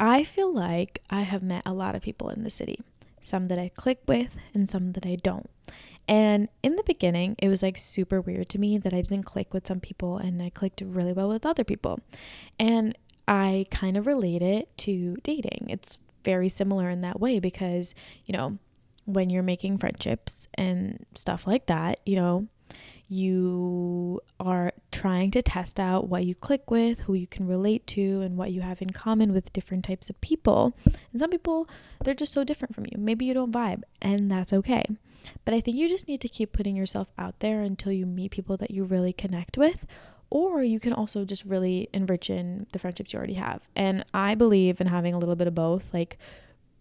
I 0.00 0.24
feel 0.24 0.52
like 0.52 1.02
I 1.10 1.20
have 1.22 1.42
met 1.42 1.62
a 1.66 1.74
lot 1.74 1.94
of 1.94 2.00
people 2.00 2.30
in 2.30 2.42
the 2.42 2.50
city, 2.50 2.80
some 3.20 3.48
that 3.48 3.58
I 3.58 3.68
click 3.68 4.00
with 4.08 4.30
and 4.54 4.68
some 4.68 4.92
that 4.92 5.04
I 5.04 5.16
don't. 5.16 5.48
And 6.08 6.48
in 6.62 6.76
the 6.76 6.82
beginning, 6.82 7.36
it 7.38 7.50
was 7.50 7.62
like 7.62 7.76
super 7.76 8.18
weird 8.20 8.48
to 8.48 8.58
me 8.58 8.78
that 8.78 8.94
I 8.94 9.02
didn't 9.02 9.24
click 9.24 9.52
with 9.52 9.68
some 9.68 9.78
people 9.78 10.16
and 10.16 10.42
I 10.42 10.48
clicked 10.48 10.82
really 10.84 11.12
well 11.12 11.28
with 11.28 11.44
other 11.44 11.64
people. 11.64 12.00
And 12.58 12.96
I 13.28 13.66
kind 13.70 13.98
of 13.98 14.06
relate 14.06 14.40
it 14.40 14.76
to 14.78 15.16
dating. 15.22 15.66
It's 15.68 15.98
very 16.24 16.48
similar 16.48 16.88
in 16.88 17.02
that 17.02 17.20
way 17.20 17.38
because, 17.38 17.94
you 18.24 18.36
know, 18.36 18.58
when 19.04 19.28
you're 19.28 19.42
making 19.42 19.78
friendships 19.78 20.48
and 20.54 21.04
stuff 21.14 21.46
like 21.46 21.66
that, 21.66 22.00
you 22.06 22.16
know, 22.16 22.48
you 23.10 24.20
are 24.38 24.72
trying 24.92 25.32
to 25.32 25.42
test 25.42 25.80
out 25.80 26.08
what 26.08 26.24
you 26.24 26.34
click 26.34 26.70
with, 26.70 27.00
who 27.00 27.14
you 27.14 27.26
can 27.26 27.46
relate 27.46 27.84
to, 27.88 28.20
and 28.20 28.36
what 28.36 28.52
you 28.52 28.60
have 28.60 28.80
in 28.80 28.90
common 28.90 29.32
with 29.32 29.52
different 29.52 29.84
types 29.84 30.08
of 30.08 30.20
people. 30.20 30.76
And 30.84 31.18
some 31.18 31.30
people, 31.30 31.68
they're 32.04 32.14
just 32.14 32.32
so 32.32 32.44
different 32.44 32.74
from 32.74 32.86
you. 32.86 32.96
Maybe 32.96 33.24
you 33.24 33.34
don't 33.34 33.52
vibe, 33.52 33.82
and 34.00 34.30
that's 34.30 34.52
okay. 34.52 34.84
But 35.44 35.54
I 35.54 35.60
think 35.60 35.76
you 35.76 35.88
just 35.88 36.06
need 36.06 36.20
to 36.20 36.28
keep 36.28 36.52
putting 36.52 36.76
yourself 36.76 37.08
out 37.18 37.40
there 37.40 37.62
until 37.62 37.90
you 37.90 38.06
meet 38.06 38.30
people 38.30 38.56
that 38.58 38.70
you 38.70 38.84
really 38.84 39.12
connect 39.12 39.58
with. 39.58 39.86
Or 40.30 40.62
you 40.62 40.78
can 40.78 40.92
also 40.92 41.24
just 41.24 41.44
really 41.44 41.88
enrich 41.92 42.30
in 42.30 42.68
the 42.72 42.78
friendships 42.78 43.12
you 43.12 43.18
already 43.18 43.34
have. 43.34 43.68
And 43.74 44.04
I 44.14 44.36
believe 44.36 44.80
in 44.80 44.86
having 44.86 45.12
a 45.12 45.18
little 45.18 45.34
bit 45.34 45.48
of 45.48 45.56
both. 45.56 45.92
Like, 45.92 46.16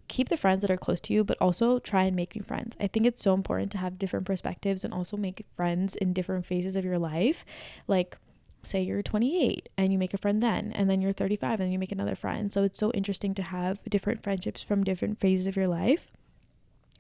keep 0.10 0.28
the 0.28 0.36
friends 0.36 0.62
that 0.62 0.72
are 0.72 0.78
close 0.78 1.00
to 1.02 1.14
you, 1.14 1.24
but 1.24 1.38
also 1.40 1.80
try 1.80 2.04
and 2.04 2.16
make 2.16 2.36
new 2.36 2.44
friends. 2.44 2.76
I 2.80 2.88
think 2.88 3.06
it's 3.06 3.22
so 3.22 3.34
important 3.34 3.72
to 3.72 3.78
have 3.78 3.98
different 3.98 4.26
perspectives 4.26 4.84
and 4.84 4.94
also 4.94 5.16
make 5.16 5.46
friends 5.56 5.96
in 5.96 6.12
different 6.12 6.46
phases 6.46 6.76
of 6.76 6.84
your 6.84 7.00
life. 7.00 7.46
Like, 7.88 8.18
say 8.62 8.82
you're 8.82 9.02
28 9.02 9.70
and 9.78 9.94
you 9.94 9.98
make 9.98 10.14
a 10.14 10.18
friend 10.18 10.42
then, 10.42 10.74
and 10.74 10.90
then 10.90 11.02
you're 11.02 11.14
35 11.14 11.62
and 11.62 11.72
you 11.72 11.80
make 11.80 11.94
another 11.94 12.16
friend. 12.16 12.52
So 12.52 12.64
it's 12.64 12.78
so 12.78 12.92
interesting 12.92 13.34
to 13.36 13.44
have 13.44 13.80
different 13.90 14.22
friendships 14.22 14.62
from 14.62 14.84
different 14.84 15.22
phases 15.22 15.48
of 15.48 15.56
your 15.56 15.68
life. 15.68 16.12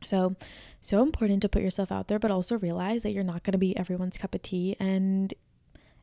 So, 0.05 0.35
so 0.81 1.01
important 1.01 1.41
to 1.41 1.49
put 1.49 1.61
yourself 1.61 1.91
out 1.91 2.07
there, 2.07 2.19
but 2.19 2.31
also 2.31 2.57
realize 2.57 3.03
that 3.03 3.11
you're 3.11 3.23
not 3.23 3.43
going 3.43 3.51
to 3.51 3.57
be 3.57 3.75
everyone's 3.75 4.17
cup 4.17 4.33
of 4.33 4.41
tea 4.41 4.77
and 4.79 5.33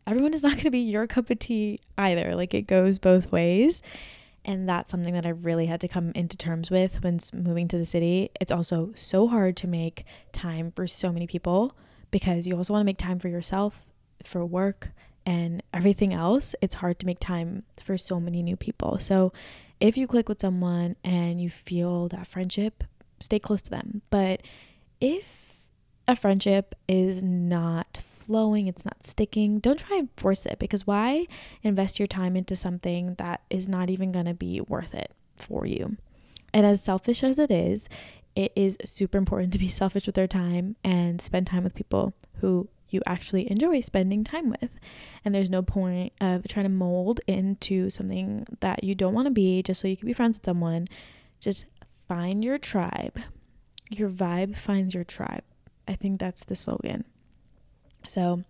everyone 0.06 0.34
is 0.34 0.42
not 0.42 0.52
going 0.52 0.64
to 0.64 0.70
be 0.70 0.78
your 0.78 1.06
cup 1.06 1.30
of 1.30 1.38
tea 1.38 1.78
either. 1.96 2.34
Like 2.34 2.52
it 2.52 2.66
goes 2.66 2.98
both 2.98 3.32
ways. 3.32 3.80
And 4.46 4.68
that's 4.68 4.92
something 4.92 5.12
that 5.12 5.26
I 5.26 5.30
really 5.30 5.66
had 5.66 5.80
to 5.80 5.88
come 5.88 6.12
into 6.14 6.36
terms 6.36 6.70
with 6.70 7.02
when 7.02 7.18
moving 7.34 7.66
to 7.68 7.76
the 7.76 7.84
city. 7.84 8.30
It's 8.40 8.52
also 8.52 8.92
so 8.94 9.26
hard 9.26 9.56
to 9.58 9.66
make 9.66 10.04
time 10.30 10.72
for 10.74 10.86
so 10.86 11.12
many 11.12 11.26
people 11.26 11.76
because 12.12 12.46
you 12.46 12.56
also 12.56 12.72
want 12.72 12.82
to 12.82 12.86
make 12.86 12.96
time 12.96 13.18
for 13.18 13.28
yourself, 13.28 13.84
for 14.24 14.46
work, 14.46 14.90
and 15.26 15.64
everything 15.74 16.14
else. 16.14 16.54
It's 16.62 16.76
hard 16.76 17.00
to 17.00 17.06
make 17.06 17.18
time 17.18 17.64
for 17.84 17.98
so 17.98 18.20
many 18.20 18.40
new 18.40 18.56
people. 18.56 19.00
So 19.00 19.32
if 19.80 19.96
you 19.96 20.06
click 20.06 20.28
with 20.28 20.40
someone 20.40 20.94
and 21.02 21.40
you 21.40 21.50
feel 21.50 22.06
that 22.08 22.28
friendship, 22.28 22.84
stay 23.18 23.40
close 23.40 23.62
to 23.62 23.70
them. 23.70 24.02
But 24.10 24.42
if 25.00 25.58
a 26.06 26.14
friendship 26.14 26.76
is 26.86 27.20
not 27.20 28.00
flowing, 28.26 28.66
it's 28.66 28.84
not 28.84 29.04
sticking, 29.04 29.58
don't 29.58 29.78
try 29.78 29.96
and 29.96 30.08
force 30.16 30.46
it 30.46 30.58
because 30.58 30.86
why 30.86 31.26
invest 31.62 31.98
your 31.98 32.06
time 32.06 32.36
into 32.36 32.56
something 32.56 33.14
that 33.14 33.42
is 33.50 33.68
not 33.68 33.90
even 33.90 34.10
going 34.10 34.26
to 34.26 34.34
be 34.34 34.60
worth 34.60 34.94
it 34.94 35.12
for 35.36 35.66
you? 35.66 35.96
And 36.52 36.64
as 36.64 36.82
selfish 36.82 37.22
as 37.22 37.38
it 37.38 37.50
is, 37.50 37.88
it 38.34 38.52
is 38.54 38.76
super 38.84 39.18
important 39.18 39.52
to 39.54 39.58
be 39.58 39.68
selfish 39.80 40.06
with 40.06 40.18
our 40.18 40.26
time 40.26 40.76
and 40.84 41.20
spend 41.20 41.46
time 41.46 41.64
with 41.64 41.74
people 41.74 42.14
who 42.40 42.68
you 42.88 43.02
actually 43.06 43.50
enjoy 43.50 43.80
spending 43.80 44.22
time 44.24 44.50
with. 44.50 44.78
And 45.24 45.34
there's 45.34 45.50
no 45.50 45.62
point 45.62 46.12
of 46.20 46.46
trying 46.46 46.66
to 46.66 46.70
mold 46.70 47.20
into 47.26 47.90
something 47.90 48.46
that 48.60 48.84
you 48.84 48.94
don't 48.94 49.14
want 49.14 49.26
to 49.26 49.32
be 49.32 49.62
just 49.62 49.80
so 49.80 49.88
you 49.88 49.96
can 49.96 50.06
be 50.06 50.12
friends 50.12 50.38
with 50.38 50.44
someone. 50.44 50.86
Just 51.40 51.64
find 52.06 52.44
your 52.44 52.58
tribe. 52.58 53.18
Your 53.90 54.08
vibe 54.08 54.56
finds 54.56 54.94
your 54.94 55.04
tribe. 55.04 55.42
I 55.88 55.94
think 55.94 56.20
that's 56.20 56.44
the 56.44 56.56
slogan. 56.56 57.04
So 58.08 58.44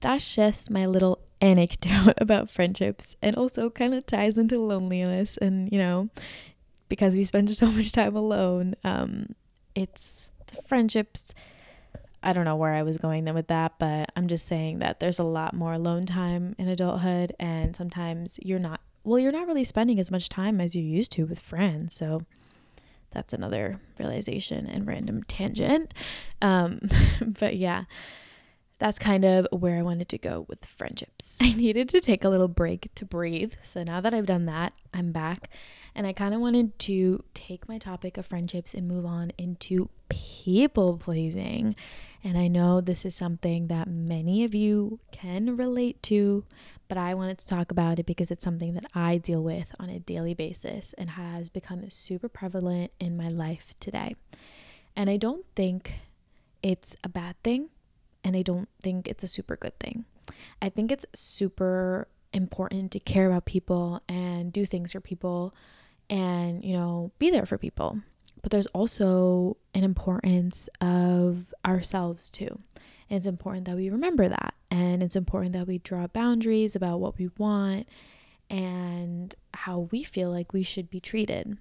that's 0.00 0.34
just 0.34 0.70
my 0.70 0.86
little 0.86 1.18
anecdote 1.40 2.14
about 2.18 2.50
friendships 2.50 3.16
and 3.20 3.36
also 3.36 3.70
kind 3.70 3.94
of 3.94 4.06
ties 4.06 4.38
into 4.38 4.60
loneliness 4.60 5.36
and 5.38 5.70
you 5.72 5.78
know 5.78 6.08
because 6.88 7.16
we 7.16 7.24
spend 7.24 7.50
so 7.56 7.66
much 7.66 7.90
time 7.90 8.14
alone 8.14 8.76
um 8.84 9.34
it's 9.74 10.30
the 10.46 10.62
friendships 10.62 11.34
I 12.22 12.32
don't 12.32 12.44
know 12.44 12.56
where 12.56 12.72
I 12.72 12.82
was 12.82 12.98
going 12.98 13.24
then 13.24 13.34
with 13.34 13.48
that, 13.48 13.72
but 13.78 14.10
I'm 14.14 14.28
just 14.28 14.46
saying 14.46 14.78
that 14.78 15.00
there's 15.00 15.18
a 15.18 15.24
lot 15.24 15.54
more 15.54 15.72
alone 15.72 16.06
time 16.06 16.54
in 16.56 16.68
adulthood, 16.68 17.34
and 17.40 17.74
sometimes 17.74 18.38
you're 18.40 18.60
not, 18.60 18.80
well, 19.02 19.18
you're 19.18 19.32
not 19.32 19.48
really 19.48 19.64
spending 19.64 19.98
as 19.98 20.10
much 20.10 20.28
time 20.28 20.60
as 20.60 20.76
you 20.76 20.82
used 20.82 21.10
to 21.12 21.24
with 21.24 21.40
friends. 21.40 21.94
So 21.94 22.22
that's 23.10 23.32
another 23.32 23.80
realization 23.98 24.66
and 24.66 24.86
random 24.86 25.24
tangent. 25.24 25.92
Um, 26.40 26.80
but 27.26 27.56
yeah, 27.56 27.84
that's 28.82 28.98
kind 28.98 29.24
of 29.24 29.46
where 29.52 29.78
I 29.78 29.82
wanted 29.82 30.08
to 30.08 30.18
go 30.18 30.44
with 30.48 30.64
friendships. 30.64 31.38
I 31.42 31.52
needed 31.52 31.88
to 31.90 32.00
take 32.00 32.24
a 32.24 32.28
little 32.28 32.48
break 32.48 32.92
to 32.96 33.04
breathe. 33.04 33.52
So 33.62 33.84
now 33.84 34.00
that 34.00 34.12
I've 34.12 34.26
done 34.26 34.46
that, 34.46 34.72
I'm 34.92 35.12
back. 35.12 35.50
And 35.94 36.04
I 36.04 36.12
kind 36.12 36.34
of 36.34 36.40
wanted 36.40 36.76
to 36.80 37.22
take 37.32 37.68
my 37.68 37.78
topic 37.78 38.16
of 38.16 38.26
friendships 38.26 38.74
and 38.74 38.88
move 38.88 39.06
on 39.06 39.30
into 39.38 39.88
people 40.08 40.98
pleasing. 40.98 41.76
And 42.24 42.36
I 42.36 42.48
know 42.48 42.80
this 42.80 43.04
is 43.04 43.14
something 43.14 43.68
that 43.68 43.86
many 43.86 44.42
of 44.42 44.52
you 44.52 44.98
can 45.12 45.56
relate 45.56 46.02
to, 46.04 46.44
but 46.88 46.98
I 46.98 47.14
wanted 47.14 47.38
to 47.38 47.46
talk 47.46 47.70
about 47.70 48.00
it 48.00 48.06
because 48.06 48.32
it's 48.32 48.42
something 48.42 48.74
that 48.74 48.86
I 48.96 49.16
deal 49.16 49.44
with 49.44 49.76
on 49.78 49.90
a 49.90 50.00
daily 50.00 50.34
basis 50.34 50.92
and 50.98 51.10
has 51.10 51.50
become 51.50 51.88
super 51.88 52.28
prevalent 52.28 52.90
in 52.98 53.16
my 53.16 53.28
life 53.28 53.74
today. 53.78 54.16
And 54.96 55.08
I 55.08 55.18
don't 55.18 55.46
think 55.54 55.92
it's 56.64 56.96
a 57.04 57.08
bad 57.08 57.40
thing 57.44 57.68
and 58.24 58.36
I 58.36 58.42
don't 58.42 58.68
think 58.82 59.08
it's 59.08 59.24
a 59.24 59.28
super 59.28 59.56
good 59.56 59.78
thing. 59.78 60.04
I 60.60 60.68
think 60.68 60.92
it's 60.92 61.06
super 61.14 62.08
important 62.32 62.92
to 62.92 63.00
care 63.00 63.26
about 63.26 63.44
people 63.44 64.02
and 64.08 64.52
do 64.52 64.64
things 64.64 64.92
for 64.92 65.00
people 65.00 65.54
and, 66.08 66.64
you 66.64 66.74
know, 66.74 67.12
be 67.18 67.30
there 67.30 67.46
for 67.46 67.58
people. 67.58 67.98
But 68.42 68.50
there's 68.50 68.66
also 68.68 69.56
an 69.74 69.84
importance 69.84 70.68
of 70.80 71.54
ourselves 71.66 72.30
too. 72.30 72.60
And 73.08 73.18
it's 73.18 73.26
important 73.26 73.66
that 73.66 73.76
we 73.76 73.90
remember 73.90 74.28
that. 74.28 74.54
And 74.70 75.02
it's 75.02 75.16
important 75.16 75.52
that 75.52 75.66
we 75.66 75.78
draw 75.78 76.06
boundaries 76.06 76.74
about 76.74 77.00
what 77.00 77.18
we 77.18 77.28
want 77.36 77.86
and 78.48 79.34
how 79.54 79.88
we 79.90 80.02
feel 80.02 80.30
like 80.30 80.52
we 80.52 80.62
should 80.62 80.90
be 80.90 81.00
treated. 81.00 81.58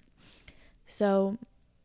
So, 0.86 1.38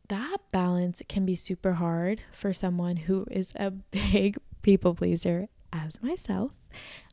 that 0.09 0.39
balance 0.53 1.03
can 1.09 1.27
be 1.27 1.35
super 1.35 1.75
hard 1.75 2.21
for 2.33 2.53
someone 2.53 2.97
who 2.97 3.27
is 3.29 3.53
a 3.57 3.71
big 3.91 4.39
people 4.67 4.97
pleaser 4.97 5.49
as 5.73 6.03
myself. 6.03 6.51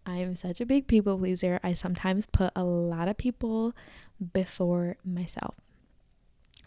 I'm 0.08 0.36
such 0.36 0.60
a 0.60 0.66
big 0.66 0.88
people 0.88 1.20
pleaser. 1.20 1.60
I 1.64 1.76
sometimes 1.76 2.26
put 2.26 2.52
a 2.56 2.64
lot 2.64 3.08
of 3.08 3.16
people 3.16 3.76
before 4.34 4.98
myself. 5.06 5.54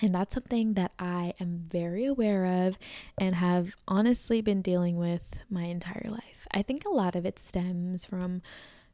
And 0.01 0.15
that's 0.15 0.33
something 0.33 0.75
that 0.75 0.93
I 0.97 1.35
am 1.41 1.65
very 1.69 2.05
aware 2.05 2.67
of 2.67 2.79
and 3.19 3.35
have 3.35 3.75
honestly 3.89 4.41
been 4.41 4.63
dealing 4.63 4.97
with 4.97 5.23
my 5.51 5.65
entire 5.65 6.07
life. 6.09 6.47
I 6.53 6.63
think 6.63 6.85
a 6.85 6.91
lot 6.91 7.17
of 7.17 7.27
it 7.27 7.41
stems 7.41 8.05
from 8.05 8.41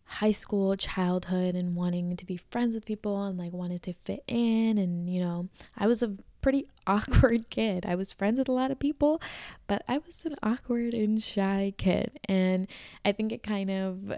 high 0.04 0.30
school, 0.30 0.74
childhood, 0.76 1.54
and 1.54 1.76
wanting 1.76 2.16
to 2.16 2.24
be 2.24 2.38
friends 2.38 2.74
with 2.74 2.86
people 2.86 3.22
and 3.24 3.38
like 3.38 3.52
wanted 3.52 3.82
to 3.82 3.92
fit 4.06 4.24
in. 4.26 4.78
And, 4.78 5.10
you 5.10 5.22
know, 5.22 5.50
I 5.76 5.86
was 5.86 6.02
a 6.02 6.16
pretty 6.42 6.66
awkward 6.86 7.48
kid. 7.48 7.86
I 7.86 7.94
was 7.94 8.12
friends 8.12 8.38
with 8.38 8.48
a 8.48 8.52
lot 8.52 8.70
of 8.70 8.78
people, 8.78 9.22
but 9.66 9.82
I 9.88 9.98
was 9.98 10.24
an 10.24 10.36
awkward 10.42 10.92
and 10.94 11.22
shy 11.22 11.72
kid. 11.78 12.18
And 12.26 12.66
I 13.04 13.12
think 13.12 13.32
it 13.32 13.42
kind 13.42 13.70
of, 13.70 14.12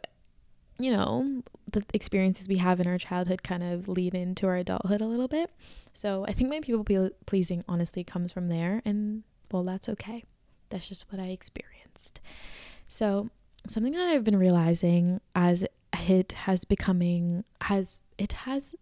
you 0.79 0.93
know, 0.93 1.43
the 1.71 1.85
experiences 1.93 2.49
we 2.49 2.57
have 2.57 2.81
in 2.81 2.87
our 2.87 2.99
childhood 2.99 3.43
kind 3.43 3.63
of 3.63 3.89
lead 3.89 4.15
into 4.15 4.47
our 4.47 4.57
adulthood 4.57 5.01
a 5.01 5.07
little 5.07 5.29
bit. 5.29 5.51
So 5.93 6.25
I 6.27 6.33
think 6.33 6.51
my 6.51 6.61
people 6.61 7.11
pleasing 7.27 7.65
honestly 7.69 8.03
comes 8.03 8.33
from 8.33 8.49
there. 8.49 8.83
And 8.85 9.23
well, 9.53 9.63
that's 9.63 9.89
okay. 9.89 10.25
That's 10.71 10.89
just 10.89 11.13
what 11.13 11.21
I 11.21 11.29
experienced. 11.29 12.21
So, 12.89 13.31
something 13.67 13.93
that 13.93 14.09
I've 14.09 14.25
been 14.25 14.37
realizing 14.37 15.21
as 15.35 15.65
it 16.09 16.33
has 16.33 16.65
becoming 16.65 17.45
has 17.63 18.03
it 18.19 18.33
has 18.33 18.75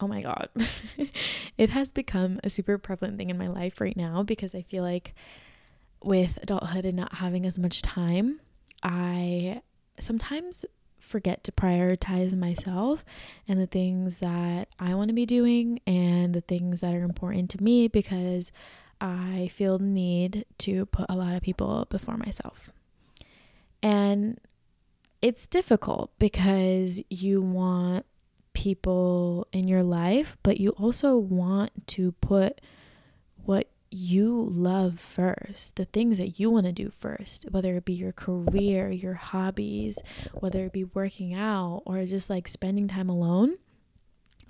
oh 0.00 0.08
my 0.08 0.22
god. 0.22 0.48
It 1.56 1.70
has 1.70 1.92
become 1.92 2.40
a 2.42 2.50
super 2.50 2.78
prevalent 2.78 3.16
thing 3.16 3.30
in 3.30 3.38
my 3.38 3.46
life 3.46 3.80
right 3.80 3.96
now 3.96 4.24
because 4.24 4.54
i 4.56 4.62
feel 4.62 4.82
like 4.82 5.14
with 6.02 6.36
adulthood 6.42 6.84
and 6.84 6.96
not 6.96 7.14
having 7.14 7.46
as 7.46 7.58
much 7.60 7.80
time 7.80 8.40
i 8.82 9.62
sometimes 10.00 10.66
forget 10.98 11.44
to 11.44 11.52
prioritize 11.52 12.36
myself 12.36 13.04
and 13.46 13.60
the 13.60 13.68
things 13.68 14.18
that 14.18 14.68
i 14.80 14.94
want 14.94 15.08
to 15.08 15.14
be 15.14 15.24
doing 15.26 15.78
and 15.86 16.34
the 16.34 16.40
things 16.40 16.80
that 16.80 16.92
are 16.92 17.04
important 17.04 17.48
to 17.50 17.62
me 17.62 17.86
because 17.86 18.50
i 19.00 19.48
feel 19.52 19.78
the 19.78 19.84
need 19.84 20.44
to 20.58 20.86
put 20.86 21.06
a 21.08 21.14
lot 21.14 21.36
of 21.36 21.42
people 21.42 21.86
before 21.88 22.16
myself. 22.16 22.72
And 23.82 24.40
it's 25.20 25.46
difficult 25.46 26.10
because 26.18 27.02
you 27.10 27.40
want 27.42 28.06
people 28.54 29.46
in 29.52 29.68
your 29.68 29.82
life, 29.82 30.36
but 30.42 30.58
you 30.58 30.70
also 30.70 31.16
want 31.16 31.70
to 31.88 32.12
put 32.12 32.60
what 33.44 33.68
you 33.90 34.48
love 34.50 34.98
first, 34.98 35.76
the 35.76 35.84
things 35.84 36.18
that 36.18 36.40
you 36.40 36.50
want 36.50 36.66
to 36.66 36.72
do 36.72 36.90
first, 36.90 37.46
whether 37.50 37.76
it 37.76 37.84
be 37.84 37.92
your 37.92 38.12
career, 38.12 38.90
your 38.90 39.14
hobbies, 39.14 39.98
whether 40.32 40.60
it 40.60 40.72
be 40.72 40.84
working 40.84 41.34
out, 41.34 41.82
or 41.84 42.04
just 42.04 42.28
like 42.28 42.48
spending 42.48 42.88
time 42.88 43.08
alone. 43.08 43.56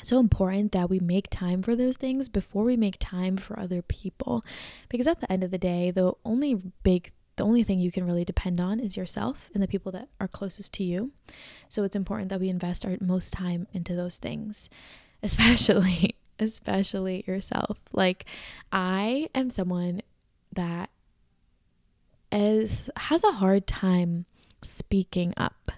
So 0.03 0.19
important 0.19 0.73
that 0.73 0.91
we 0.91 0.99
make 0.99 1.29
time 1.31 1.63
for 1.63 1.77
those 1.77 1.97
things 1.97 2.29
before 2.29 2.65
we 2.65 2.77
make 2.77 2.97
time 2.99 3.37
for 3.37 3.59
other 3.59 3.83
people. 3.83 4.45
Because 4.89 5.07
at 5.07 5.21
the 5.21 5.31
end 5.31 5.45
of 5.45 5.51
the 5.51 5.59
day, 5.59 5.91
the 5.91 6.13
only 6.25 6.55
big 6.83 7.13
the 7.37 7.45
only 7.45 7.63
thing 7.65 7.81
you 7.81 7.91
can 7.91 8.07
really 8.07 8.25
depend 8.25 8.61
on 8.61 8.81
is 8.81 8.97
yourself 8.97 9.51
and 9.55 9.63
the 9.63 9.69
people 9.69 9.93
that 9.93 10.09
are 10.21 10.29
closest 10.29 10.73
to 10.75 10.85
you. 10.85 11.13
So 11.69 11.83
it's 11.83 11.97
important 11.97 12.29
that 12.29 12.41
we 12.41 12.49
invest 12.49 12.85
our 12.85 12.97
most 13.01 13.33
time 13.33 13.67
into 13.73 13.95
those 13.95 14.19
things, 14.19 14.69
especially 15.23 16.17
especially 16.39 17.25
yourself. 17.27 17.79
Like 17.93 18.25
I 18.73 19.29
am 19.35 19.51
someone 19.51 20.03
that 20.53 20.91
is 22.33 22.91
has 22.97 23.25
a 23.25 23.33
hard 23.33 23.67
time 23.67 24.27
speaking 24.63 25.35
up 25.37 25.71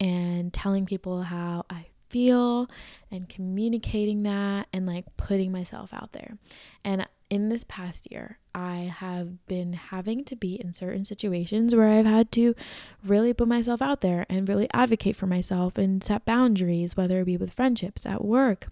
and 0.00 0.52
telling 0.52 0.86
people 0.86 1.22
how 1.22 1.64
I 1.68 1.86
feel 2.08 2.70
and 3.10 3.28
communicating 3.28 4.22
that 4.22 4.68
and 4.72 4.86
like 4.86 5.04
putting 5.16 5.52
myself 5.52 5.92
out 5.92 6.12
there. 6.12 6.38
And 6.84 7.06
in 7.30 7.48
this 7.48 7.64
past 7.64 8.10
year, 8.10 8.38
I 8.58 8.92
have 8.92 9.46
been 9.46 9.74
having 9.74 10.24
to 10.24 10.34
be 10.34 10.60
in 10.60 10.72
certain 10.72 11.04
situations 11.04 11.76
where 11.76 11.86
I've 11.86 12.06
had 12.06 12.32
to 12.32 12.56
really 13.04 13.32
put 13.32 13.46
myself 13.46 13.80
out 13.80 14.00
there 14.00 14.26
and 14.28 14.48
really 14.48 14.68
advocate 14.74 15.14
for 15.14 15.28
myself 15.28 15.78
and 15.78 16.02
set 16.02 16.24
boundaries, 16.24 16.96
whether 16.96 17.20
it 17.20 17.26
be 17.26 17.36
with 17.36 17.54
friendships, 17.54 18.04
at 18.04 18.24
work, 18.24 18.66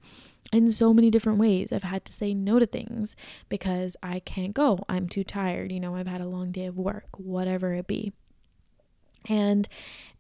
in 0.52 0.72
so 0.72 0.92
many 0.92 1.08
different 1.08 1.38
ways. 1.38 1.68
I've 1.70 1.84
had 1.84 2.04
to 2.06 2.12
say 2.12 2.34
no 2.34 2.58
to 2.58 2.66
things 2.66 3.14
because 3.48 3.96
I 4.02 4.18
can't 4.18 4.54
go. 4.54 4.84
I'm 4.88 5.08
too 5.08 5.22
tired. 5.22 5.70
You 5.70 5.78
know, 5.78 5.94
I've 5.94 6.08
had 6.08 6.20
a 6.20 6.28
long 6.28 6.50
day 6.50 6.66
of 6.66 6.76
work, 6.76 7.06
whatever 7.16 7.72
it 7.72 7.86
be. 7.86 8.12
And 9.28 9.68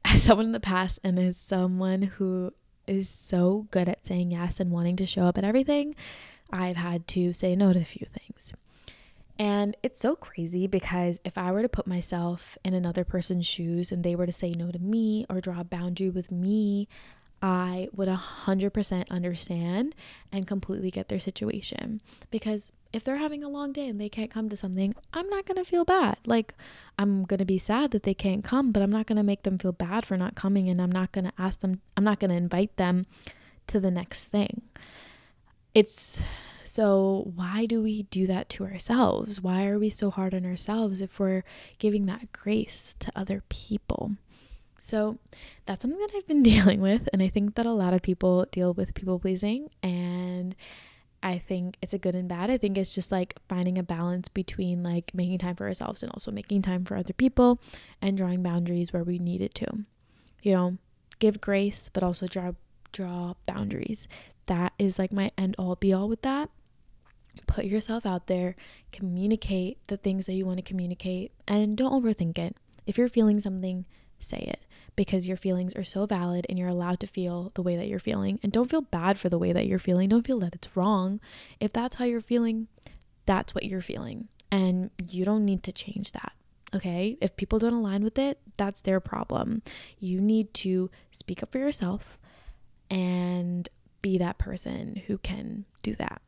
as 0.04 0.22
someone 0.26 0.46
in 0.46 0.52
the 0.52 0.60
past, 0.60 1.00
and 1.02 1.18
as 1.18 1.38
someone 1.38 2.02
who 2.02 2.52
is 2.86 3.08
so 3.08 3.66
good 3.72 3.88
at 3.88 4.06
saying 4.06 4.30
yes 4.30 4.60
and 4.60 4.70
wanting 4.70 4.94
to 4.94 5.06
show 5.06 5.22
up 5.22 5.36
at 5.36 5.44
everything, 5.44 5.96
I've 6.52 6.76
had 6.76 7.08
to 7.08 7.32
say 7.32 7.56
no 7.56 7.72
to 7.72 7.80
a 7.80 7.84
few 7.84 8.06
things. 8.12 8.54
And 9.38 9.76
it's 9.82 10.00
so 10.00 10.16
crazy 10.16 10.66
because 10.66 11.20
if 11.24 11.36
I 11.36 11.52
were 11.52 11.62
to 11.62 11.68
put 11.68 11.86
myself 11.86 12.56
in 12.64 12.72
another 12.72 13.04
person's 13.04 13.46
shoes 13.46 13.92
and 13.92 14.02
they 14.02 14.16
were 14.16 14.26
to 14.26 14.32
say 14.32 14.52
no 14.52 14.70
to 14.70 14.78
me 14.78 15.26
or 15.28 15.40
draw 15.40 15.60
a 15.60 15.64
boundary 15.64 16.08
with 16.08 16.32
me, 16.32 16.88
I 17.42 17.88
would 17.92 18.08
100% 18.08 19.10
understand 19.10 19.94
and 20.32 20.46
completely 20.46 20.90
get 20.90 21.08
their 21.08 21.20
situation. 21.20 22.00
Because 22.30 22.72
if 22.94 23.04
they're 23.04 23.18
having 23.18 23.44
a 23.44 23.48
long 23.48 23.72
day 23.72 23.88
and 23.88 24.00
they 24.00 24.08
can't 24.08 24.30
come 24.30 24.48
to 24.48 24.56
something, 24.56 24.94
I'm 25.12 25.28
not 25.28 25.44
going 25.44 25.62
to 25.62 25.64
feel 25.64 25.84
bad. 25.84 26.16
Like, 26.24 26.54
I'm 26.98 27.24
going 27.24 27.38
to 27.38 27.44
be 27.44 27.58
sad 27.58 27.90
that 27.90 28.04
they 28.04 28.14
can't 28.14 28.42
come, 28.42 28.72
but 28.72 28.82
I'm 28.82 28.90
not 28.90 29.06
going 29.06 29.18
to 29.18 29.22
make 29.22 29.42
them 29.42 29.58
feel 29.58 29.72
bad 29.72 30.06
for 30.06 30.16
not 30.16 30.34
coming. 30.34 30.70
And 30.70 30.80
I'm 30.80 30.90
not 30.90 31.12
going 31.12 31.26
to 31.26 31.32
ask 31.38 31.60
them, 31.60 31.82
I'm 31.94 32.04
not 32.04 32.20
going 32.20 32.30
to 32.30 32.36
invite 32.36 32.74
them 32.76 33.06
to 33.66 33.80
the 33.80 33.90
next 33.90 34.24
thing. 34.24 34.62
It's 35.74 36.22
so, 36.66 37.30
why 37.34 37.66
do 37.66 37.82
we 37.82 38.04
do 38.04 38.26
that 38.26 38.48
to 38.50 38.64
ourselves? 38.64 39.40
Why 39.40 39.66
are 39.66 39.78
we 39.78 39.88
so 39.88 40.10
hard 40.10 40.34
on 40.34 40.44
ourselves 40.44 41.00
if 41.00 41.18
we're 41.18 41.44
giving 41.78 42.06
that 42.06 42.32
grace 42.32 42.94
to 42.98 43.12
other 43.14 43.42
people? 43.48 44.12
So, 44.78 45.18
that's 45.64 45.82
something 45.82 46.00
that 46.00 46.10
I've 46.14 46.26
been 46.26 46.42
dealing 46.44 46.80
with. 46.80 47.08
And 47.12 47.22
I 47.22 47.28
think 47.28 47.54
that 47.54 47.66
a 47.66 47.72
lot 47.72 47.94
of 47.94 48.02
people 48.02 48.46
deal 48.50 48.72
with 48.74 48.94
people 48.94 49.18
pleasing. 49.18 49.70
And 49.82 50.56
I 51.22 51.38
think 51.38 51.76
it's 51.82 51.94
a 51.94 51.98
good 51.98 52.14
and 52.14 52.28
bad. 52.28 52.50
I 52.50 52.58
think 52.58 52.76
it's 52.76 52.94
just 52.94 53.10
like 53.12 53.38
finding 53.48 53.78
a 53.78 53.82
balance 53.82 54.28
between 54.28 54.82
like 54.82 55.12
making 55.14 55.38
time 55.38 55.56
for 55.56 55.66
ourselves 55.66 56.02
and 56.02 56.12
also 56.12 56.30
making 56.30 56.62
time 56.62 56.84
for 56.84 56.96
other 56.96 57.12
people 57.12 57.60
and 58.02 58.16
drawing 58.16 58.42
boundaries 58.42 58.92
where 58.92 59.04
we 59.04 59.18
need 59.18 59.40
it 59.40 59.54
to. 59.54 59.66
You 60.42 60.52
know, 60.52 60.78
give 61.18 61.40
grace, 61.40 61.90
but 61.92 62.02
also 62.02 62.26
draw 62.26 62.52
draw 62.92 63.34
boundaries 63.46 64.06
that 64.46 64.72
is 64.78 64.98
like 64.98 65.12
my 65.12 65.30
end 65.36 65.54
all 65.58 65.76
be 65.76 65.92
all 65.92 66.08
with 66.08 66.22
that. 66.22 66.50
Put 67.46 67.64
yourself 67.64 68.06
out 68.06 68.26
there, 68.26 68.56
communicate 68.92 69.78
the 69.88 69.96
things 69.96 70.26
that 70.26 70.34
you 70.34 70.46
want 70.46 70.58
to 70.58 70.62
communicate, 70.62 71.32
and 71.46 71.76
don't 71.76 72.02
overthink 72.02 72.38
it. 72.38 72.56
If 72.86 72.96
you're 72.98 73.08
feeling 73.08 73.40
something, 73.40 73.84
say 74.18 74.38
it 74.38 74.60
because 74.96 75.28
your 75.28 75.36
feelings 75.36 75.76
are 75.76 75.84
so 75.84 76.06
valid 76.06 76.46
and 76.48 76.58
you're 76.58 76.68
allowed 76.68 76.98
to 77.00 77.06
feel 77.06 77.52
the 77.54 77.62
way 77.62 77.76
that 77.76 77.86
you're 77.86 77.98
feeling. 77.98 78.40
And 78.42 78.50
don't 78.50 78.70
feel 78.70 78.80
bad 78.80 79.18
for 79.18 79.28
the 79.28 79.38
way 79.38 79.52
that 79.52 79.66
you're 79.66 79.78
feeling. 79.78 80.08
Don't 80.08 80.26
feel 80.26 80.40
that 80.40 80.54
it's 80.54 80.74
wrong. 80.76 81.20
If 81.60 81.72
that's 81.72 81.96
how 81.96 82.06
you're 82.06 82.22
feeling, 82.22 82.68
that's 83.26 83.54
what 83.54 83.64
you're 83.64 83.82
feeling. 83.82 84.28
And 84.50 84.90
you 85.08 85.24
don't 85.24 85.44
need 85.44 85.62
to 85.64 85.72
change 85.72 86.12
that. 86.12 86.32
Okay? 86.74 87.18
If 87.20 87.36
people 87.36 87.58
don't 87.58 87.74
align 87.74 88.02
with 88.02 88.18
it, 88.18 88.40
that's 88.56 88.80
their 88.80 89.00
problem. 89.00 89.62
You 89.98 90.20
need 90.20 90.52
to 90.54 90.90
speak 91.10 91.42
up 91.42 91.52
for 91.52 91.58
yourself 91.58 92.18
and 92.90 93.68
be 94.00 94.16
that 94.18 94.38
person 94.38 95.02
who 95.06 95.18
can 95.18 95.66
do 95.82 95.94
that. 95.96 96.22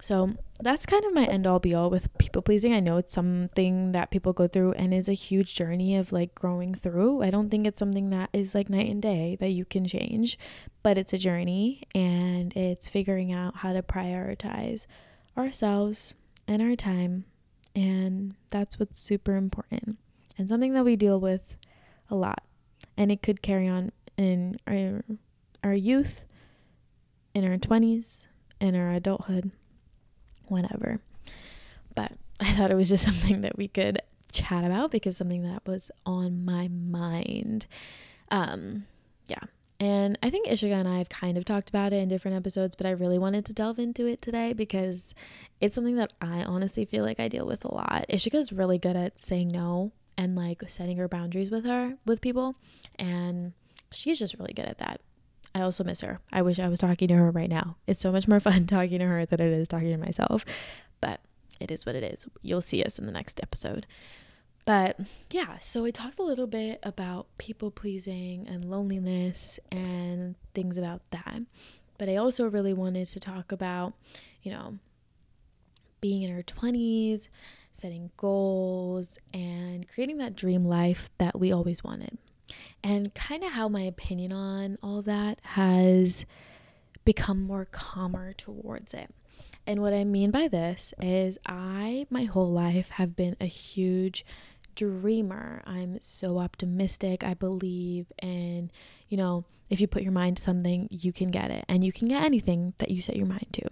So 0.00 0.30
that's 0.60 0.84
kind 0.86 1.04
of 1.04 1.14
my 1.14 1.24
end 1.24 1.46
all 1.46 1.58
be 1.58 1.74
all 1.74 1.90
with 1.90 2.16
people 2.18 2.42
pleasing. 2.42 2.74
I 2.74 2.80
know 2.80 2.98
it's 2.98 3.12
something 3.12 3.92
that 3.92 4.10
people 4.10 4.32
go 4.32 4.46
through 4.46 4.72
and 4.72 4.92
is 4.92 5.08
a 5.08 5.14
huge 5.14 5.54
journey 5.54 5.96
of 5.96 6.12
like 6.12 6.34
growing 6.34 6.74
through. 6.74 7.22
I 7.22 7.30
don't 7.30 7.50
think 7.50 7.66
it's 7.66 7.78
something 7.78 8.10
that 8.10 8.30
is 8.32 8.54
like 8.54 8.68
night 8.68 8.90
and 8.90 9.00
day 9.00 9.36
that 9.40 9.50
you 9.50 9.64
can 9.64 9.86
change, 9.86 10.38
but 10.82 10.98
it's 10.98 11.12
a 11.12 11.18
journey 11.18 11.82
and 11.94 12.54
it's 12.56 12.88
figuring 12.88 13.34
out 13.34 13.56
how 13.56 13.72
to 13.72 13.82
prioritize 13.82 14.86
ourselves 15.36 16.14
and 16.46 16.60
our 16.60 16.76
time. 16.76 17.24
And 17.74 18.34
that's 18.50 18.78
what's 18.78 19.00
super 19.00 19.36
important 19.36 19.98
and 20.38 20.48
something 20.48 20.74
that 20.74 20.84
we 20.84 20.96
deal 20.96 21.20
with 21.20 21.56
a 22.10 22.14
lot. 22.14 22.42
And 22.96 23.10
it 23.10 23.22
could 23.22 23.42
carry 23.42 23.68
on 23.68 23.92
in 24.16 24.58
our, 24.66 25.02
our 25.64 25.74
youth 25.74 26.24
in 27.36 27.44
our 27.44 27.58
20s, 27.58 28.22
in 28.62 28.74
our 28.74 28.92
adulthood, 28.92 29.50
whenever. 30.48 31.00
But 31.94 32.12
I 32.40 32.52
thought 32.52 32.70
it 32.70 32.76
was 32.76 32.88
just 32.88 33.04
something 33.04 33.40
that 33.42 33.56
we 33.56 33.68
could 33.68 34.00
chat 34.32 34.64
about 34.64 34.90
because 34.90 35.16
something 35.16 35.42
that 35.42 35.66
was 35.66 35.90
on 36.04 36.44
my 36.44 36.68
mind. 36.68 37.66
Um, 38.30 38.86
yeah. 39.26 39.38
And 39.78 40.18
I 40.22 40.30
think 40.30 40.48
Ishika 40.48 40.72
and 40.72 40.88
I 40.88 40.98
have 40.98 41.10
kind 41.10 41.36
of 41.36 41.44
talked 41.44 41.68
about 41.68 41.92
it 41.92 41.96
in 41.96 42.08
different 42.08 42.36
episodes, 42.36 42.74
but 42.74 42.86
I 42.86 42.90
really 42.90 43.18
wanted 43.18 43.44
to 43.46 43.52
delve 43.52 43.78
into 43.78 44.06
it 44.06 44.22
today 44.22 44.54
because 44.54 45.14
it's 45.60 45.74
something 45.74 45.96
that 45.96 46.14
I 46.20 46.42
honestly 46.44 46.86
feel 46.86 47.04
like 47.04 47.20
I 47.20 47.28
deal 47.28 47.46
with 47.46 47.64
a 47.64 47.74
lot. 47.74 48.06
Ishika's 48.08 48.52
really 48.52 48.78
good 48.78 48.96
at 48.96 49.20
saying 49.20 49.48
no 49.48 49.92
and 50.16 50.34
like 50.34 50.62
setting 50.68 50.96
her 50.96 51.08
boundaries 51.08 51.50
with 51.50 51.66
her 51.66 51.98
with 52.06 52.22
people 52.22 52.56
and 52.98 53.52
she's 53.92 54.18
just 54.18 54.38
really 54.38 54.54
good 54.54 54.64
at 54.64 54.78
that. 54.78 55.00
I 55.56 55.62
also 55.62 55.84
miss 55.84 56.02
her. 56.02 56.20
I 56.30 56.42
wish 56.42 56.58
I 56.58 56.68
was 56.68 56.80
talking 56.80 57.08
to 57.08 57.14
her 57.14 57.30
right 57.30 57.48
now. 57.48 57.76
It's 57.86 58.02
so 58.02 58.12
much 58.12 58.28
more 58.28 58.40
fun 58.48 58.66
talking 58.66 58.98
to 58.98 59.06
her 59.06 59.24
than 59.24 59.40
it 59.40 59.52
is 59.54 59.68
talking 59.68 59.90
to 59.90 59.96
myself. 59.96 60.44
But 61.00 61.20
it 61.58 61.70
is 61.70 61.86
what 61.86 61.94
it 61.94 62.04
is. 62.04 62.26
You'll 62.42 62.60
see 62.60 62.84
us 62.84 62.98
in 62.98 63.06
the 63.06 63.12
next 63.12 63.40
episode. 63.42 63.86
But 64.66 65.00
yeah, 65.30 65.56
so 65.62 65.82
we 65.82 65.92
talked 65.92 66.18
a 66.18 66.22
little 66.22 66.46
bit 66.46 66.78
about 66.82 67.28
people 67.38 67.70
pleasing 67.70 68.46
and 68.46 68.66
loneliness 68.66 69.58
and 69.72 70.34
things 70.52 70.76
about 70.76 71.00
that. 71.10 71.40
But 71.96 72.10
I 72.10 72.16
also 72.16 72.50
really 72.50 72.74
wanted 72.74 73.06
to 73.06 73.20
talk 73.20 73.50
about, 73.50 73.94
you 74.42 74.52
know, 74.52 74.78
being 76.02 76.22
in 76.22 76.34
our 76.36 76.42
20s, 76.42 77.28
setting 77.72 78.10
goals, 78.18 79.18
and 79.32 79.88
creating 79.88 80.18
that 80.18 80.36
dream 80.36 80.66
life 80.66 81.08
that 81.16 81.40
we 81.40 81.50
always 81.50 81.82
wanted 81.82 82.18
and 82.82 83.14
kind 83.14 83.44
of 83.44 83.52
how 83.52 83.68
my 83.68 83.82
opinion 83.82 84.32
on 84.32 84.78
all 84.82 85.02
that 85.02 85.40
has 85.42 86.24
become 87.04 87.42
more 87.42 87.66
calmer 87.70 88.32
towards 88.32 88.94
it. 88.94 89.10
And 89.66 89.82
what 89.82 89.92
I 89.92 90.04
mean 90.04 90.30
by 90.30 90.46
this 90.48 90.94
is, 91.00 91.38
I, 91.44 92.06
my 92.08 92.24
whole 92.24 92.50
life, 92.50 92.90
have 92.90 93.16
been 93.16 93.36
a 93.40 93.46
huge 93.46 94.24
dreamer. 94.76 95.62
I'm 95.66 96.00
so 96.00 96.38
optimistic. 96.38 97.24
I 97.24 97.34
believe 97.34 98.06
in, 98.22 98.70
you 99.08 99.16
know, 99.16 99.44
if 99.68 99.80
you 99.80 99.88
put 99.88 100.02
your 100.02 100.12
mind 100.12 100.36
to 100.36 100.42
something, 100.42 100.86
you 100.90 101.12
can 101.12 101.32
get 101.32 101.50
it. 101.50 101.64
And 101.68 101.82
you 101.82 101.92
can 101.92 102.06
get 102.06 102.22
anything 102.22 102.74
that 102.78 102.90
you 102.90 103.02
set 103.02 103.16
your 103.16 103.26
mind 103.26 103.48
to. 103.54 103.68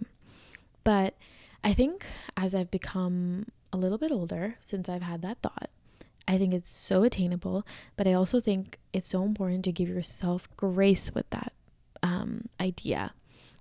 But 0.83 1.15
I 1.63 1.73
think 1.73 2.05
as 2.35 2.53
I've 2.53 2.71
become 2.71 3.47
a 3.71 3.77
little 3.77 3.97
bit 3.97 4.11
older, 4.11 4.55
since 4.59 4.89
I've 4.89 5.01
had 5.01 5.21
that 5.21 5.41
thought, 5.41 5.69
I 6.27 6.37
think 6.37 6.53
it's 6.53 6.73
so 6.73 7.03
attainable, 7.03 7.65
but 7.95 8.07
I 8.07 8.13
also 8.13 8.41
think 8.41 8.79
it's 8.93 9.09
so 9.09 9.23
important 9.23 9.63
to 9.65 9.71
give 9.71 9.89
yourself 9.89 10.47
grace 10.57 11.13
with 11.13 11.29
that 11.29 11.53
um, 12.01 12.47
idea. 12.59 13.13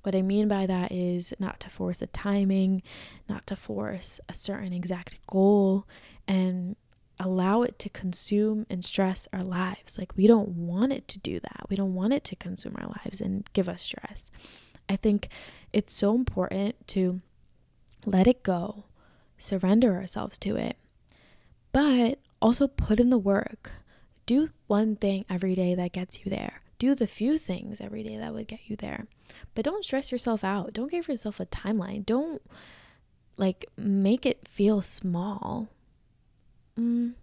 What 0.03 0.15
I 0.15 0.23
mean 0.23 0.49
by 0.49 0.67
that 0.67 0.93
is 0.93 1.33
not 1.39 1.61
to 1.61 1.71
force 1.71 2.03
a 2.03 2.07
timing, 2.07 2.83
not 3.29 3.47
to 3.49 3.57
force 3.57 4.21
a 4.29 4.35
certain 4.35 4.73
exact 4.73 5.19
goal, 5.27 5.87
and 6.29 6.77
allow 7.19 7.63
it 7.63 7.79
to 7.79 7.89
consume 7.89 8.67
and 8.69 8.85
stress 8.85 9.29
our 9.33 9.43
lives. 9.45 9.99
Like, 9.99 10.17
we 10.17 10.27
don't 10.27 10.51
want 10.51 10.93
it 10.93 11.09
to 11.09 11.19
do 11.19 11.41
that. 11.41 11.67
We 11.69 11.77
don't 11.77 11.95
want 11.95 12.13
it 12.13 12.25
to 12.25 12.37
consume 12.37 12.77
our 12.79 12.89
lives 12.89 13.21
and 13.21 13.49
give 13.53 13.69
us 13.69 13.83
stress. 13.83 14.31
I 14.89 14.97
think 14.97 15.29
it's 15.73 15.93
so 15.93 16.15
important 16.15 16.87
to 16.89 17.21
let 18.05 18.27
it 18.27 18.43
go, 18.43 18.85
surrender 19.39 19.95
ourselves 19.95 20.37
to 20.39 20.57
it, 20.57 20.77
but 21.73 22.19
also 22.45 22.69
put 22.69 23.01
in 23.01 23.09
the 23.09 23.17
work. 23.17 23.73
Do 24.27 24.51
one 24.67 24.97
thing 24.97 25.25
every 25.31 25.55
day 25.55 25.75
that 25.75 25.93
gets 25.93 26.25
you 26.25 26.31
there. 26.31 26.61
Do 26.79 26.95
the 26.95 27.07
few 27.07 27.39
things 27.39 27.81
every 27.81 28.03
day 28.03 28.19
that 28.19 28.35
would 28.35 28.49
get 28.49 28.61
you 28.67 28.77
there. 28.77 29.07
But 29.55 29.65
don't 29.65 29.83
stress 29.83 30.13
yourself 30.13 30.45
out. 30.45 30.75
Don't 30.75 30.91
give 30.91 31.09
yourself 31.09 31.41
a 31.41 31.47
timeline. 31.47 32.05
Don't 32.05 32.43
like 33.39 33.65
make 33.79 34.27
it 34.27 34.47
feel 34.47 34.83
small. 34.83 35.69
Mm, 36.79 37.15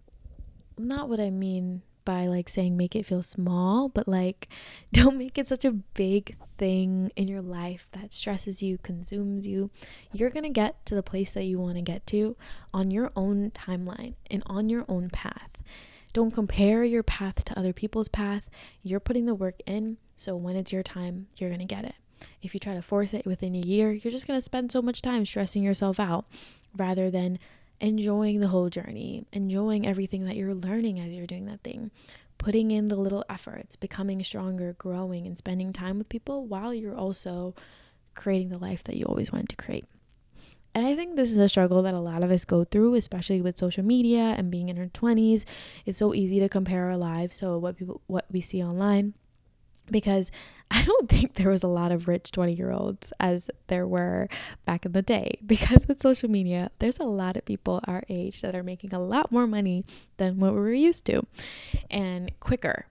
not 0.76 1.08
what 1.08 1.20
I 1.20 1.30
mean 1.30 1.82
by 2.04 2.26
like 2.26 2.48
saying 2.48 2.76
make 2.76 2.94
it 2.94 3.06
feel 3.06 3.22
small, 3.22 3.88
but 3.88 4.08
like 4.08 4.48
don't 4.92 5.18
make 5.18 5.38
it 5.38 5.48
such 5.48 5.64
a 5.64 5.72
big 5.72 6.36
thing 6.58 7.10
in 7.16 7.28
your 7.28 7.42
life 7.42 7.88
that 7.92 8.12
stresses 8.12 8.62
you, 8.62 8.78
consumes 8.78 9.46
you. 9.46 9.70
You're 10.12 10.30
going 10.30 10.44
to 10.44 10.48
get 10.48 10.84
to 10.86 10.94
the 10.94 11.02
place 11.02 11.32
that 11.34 11.44
you 11.44 11.58
want 11.58 11.76
to 11.76 11.82
get 11.82 12.06
to 12.08 12.36
on 12.72 12.90
your 12.90 13.10
own 13.16 13.50
timeline 13.50 14.14
and 14.30 14.42
on 14.46 14.68
your 14.68 14.84
own 14.88 15.10
path. 15.10 15.50
Don't 16.12 16.30
compare 16.30 16.84
your 16.84 17.02
path 17.02 17.44
to 17.44 17.58
other 17.58 17.72
people's 17.72 18.08
path. 18.08 18.48
You're 18.82 19.00
putting 19.00 19.24
the 19.24 19.34
work 19.34 19.60
in, 19.66 19.96
so 20.16 20.36
when 20.36 20.56
it's 20.56 20.72
your 20.72 20.82
time, 20.82 21.28
you're 21.36 21.50
going 21.50 21.66
to 21.66 21.74
get 21.74 21.84
it. 21.84 21.94
If 22.42 22.54
you 22.54 22.60
try 22.60 22.74
to 22.74 22.82
force 22.82 23.14
it 23.14 23.26
within 23.26 23.54
a 23.54 23.58
year, 23.58 23.92
you're 23.92 24.12
just 24.12 24.26
going 24.26 24.36
to 24.36 24.44
spend 24.44 24.70
so 24.70 24.82
much 24.82 25.02
time 25.02 25.24
stressing 25.24 25.62
yourself 25.62 25.98
out 25.98 26.26
rather 26.76 27.10
than 27.10 27.38
enjoying 27.82 28.40
the 28.40 28.48
whole 28.48 28.70
journey, 28.70 29.26
enjoying 29.32 29.86
everything 29.86 30.24
that 30.24 30.36
you're 30.36 30.54
learning 30.54 31.00
as 31.00 31.12
you're 31.14 31.26
doing 31.26 31.46
that 31.46 31.62
thing, 31.62 31.90
putting 32.38 32.70
in 32.70 32.88
the 32.88 32.96
little 32.96 33.24
efforts, 33.28 33.76
becoming 33.76 34.22
stronger, 34.22 34.74
growing, 34.78 35.26
and 35.26 35.36
spending 35.36 35.72
time 35.72 35.98
with 35.98 36.08
people 36.08 36.46
while 36.46 36.72
you're 36.72 36.96
also 36.96 37.54
creating 38.14 38.48
the 38.48 38.58
life 38.58 38.84
that 38.84 38.96
you 38.96 39.04
always 39.04 39.32
wanted 39.32 39.48
to 39.48 39.56
create. 39.56 39.84
And 40.74 40.86
I 40.86 40.94
think 40.94 41.16
this 41.16 41.30
is 41.30 41.36
a 41.36 41.48
struggle 41.48 41.82
that 41.82 41.92
a 41.92 42.00
lot 42.00 42.22
of 42.22 42.30
us 42.30 42.46
go 42.46 42.64
through, 42.64 42.94
especially 42.94 43.42
with 43.42 43.58
social 43.58 43.84
media 43.84 44.34
and 44.38 44.50
being 44.50 44.70
in 44.70 44.78
our 44.78 44.86
20s. 44.86 45.44
It's 45.84 45.98
so 45.98 46.14
easy 46.14 46.38
to 46.40 46.48
compare 46.48 46.86
our 46.86 46.96
lives, 46.96 47.36
so 47.36 47.58
what 47.58 47.76
people 47.76 48.00
what 48.06 48.24
we 48.30 48.40
see 48.40 48.62
online 48.62 49.12
because 49.92 50.30
I 50.70 50.82
don't 50.82 51.08
think 51.08 51.34
there 51.34 51.50
was 51.50 51.62
a 51.62 51.68
lot 51.68 51.92
of 51.92 52.08
rich 52.08 52.32
20 52.32 52.54
year 52.54 52.72
olds 52.72 53.12
as 53.20 53.50
there 53.68 53.86
were 53.86 54.28
back 54.64 54.84
in 54.86 54.92
the 54.92 55.02
day. 55.02 55.38
Because 55.46 55.86
with 55.86 56.00
social 56.00 56.30
media, 56.30 56.70
there's 56.78 56.98
a 56.98 57.04
lot 57.04 57.36
of 57.36 57.44
people 57.44 57.80
our 57.84 58.02
age 58.08 58.40
that 58.40 58.56
are 58.56 58.62
making 58.62 58.94
a 58.94 58.98
lot 58.98 59.30
more 59.30 59.46
money 59.46 59.84
than 60.16 60.40
what 60.40 60.54
we 60.54 60.60
were 60.60 60.72
used 60.72 61.04
to 61.06 61.22
and 61.90 62.32
quicker, 62.40 62.86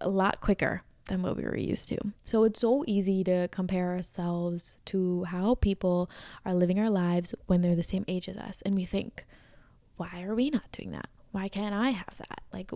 a 0.00 0.08
lot 0.08 0.40
quicker 0.40 0.82
than 1.08 1.22
what 1.22 1.36
we 1.36 1.42
were 1.42 1.56
used 1.56 1.88
to. 1.88 1.98
So 2.24 2.44
it's 2.44 2.60
so 2.60 2.84
easy 2.86 3.24
to 3.24 3.48
compare 3.48 3.90
ourselves 3.90 4.78
to 4.86 5.24
how 5.24 5.56
people 5.56 6.08
are 6.46 6.54
living 6.54 6.78
our 6.78 6.90
lives 6.90 7.34
when 7.46 7.60
they're 7.60 7.76
the 7.76 7.82
same 7.82 8.04
age 8.08 8.28
as 8.28 8.36
us. 8.36 8.62
And 8.62 8.74
we 8.74 8.84
think, 8.84 9.26
why 9.96 10.22
are 10.22 10.34
we 10.34 10.50
not 10.50 10.70
doing 10.72 10.92
that? 10.92 11.08
Why 11.32 11.48
can't 11.48 11.74
I 11.74 11.90
have 11.90 12.16
that? 12.18 12.42
Like, 12.52 12.70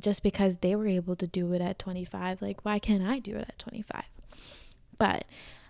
just 0.00 0.22
because 0.22 0.58
they 0.58 0.74
were 0.74 0.86
able 0.86 1.16
to 1.16 1.26
do 1.26 1.52
it 1.52 1.60
at 1.60 1.78
25 1.78 2.42
like 2.42 2.64
why 2.64 2.78
can't 2.78 3.02
i 3.02 3.18
do 3.18 3.36
it 3.36 3.46
at 3.48 3.58
25 3.58 4.02
but 4.98 5.24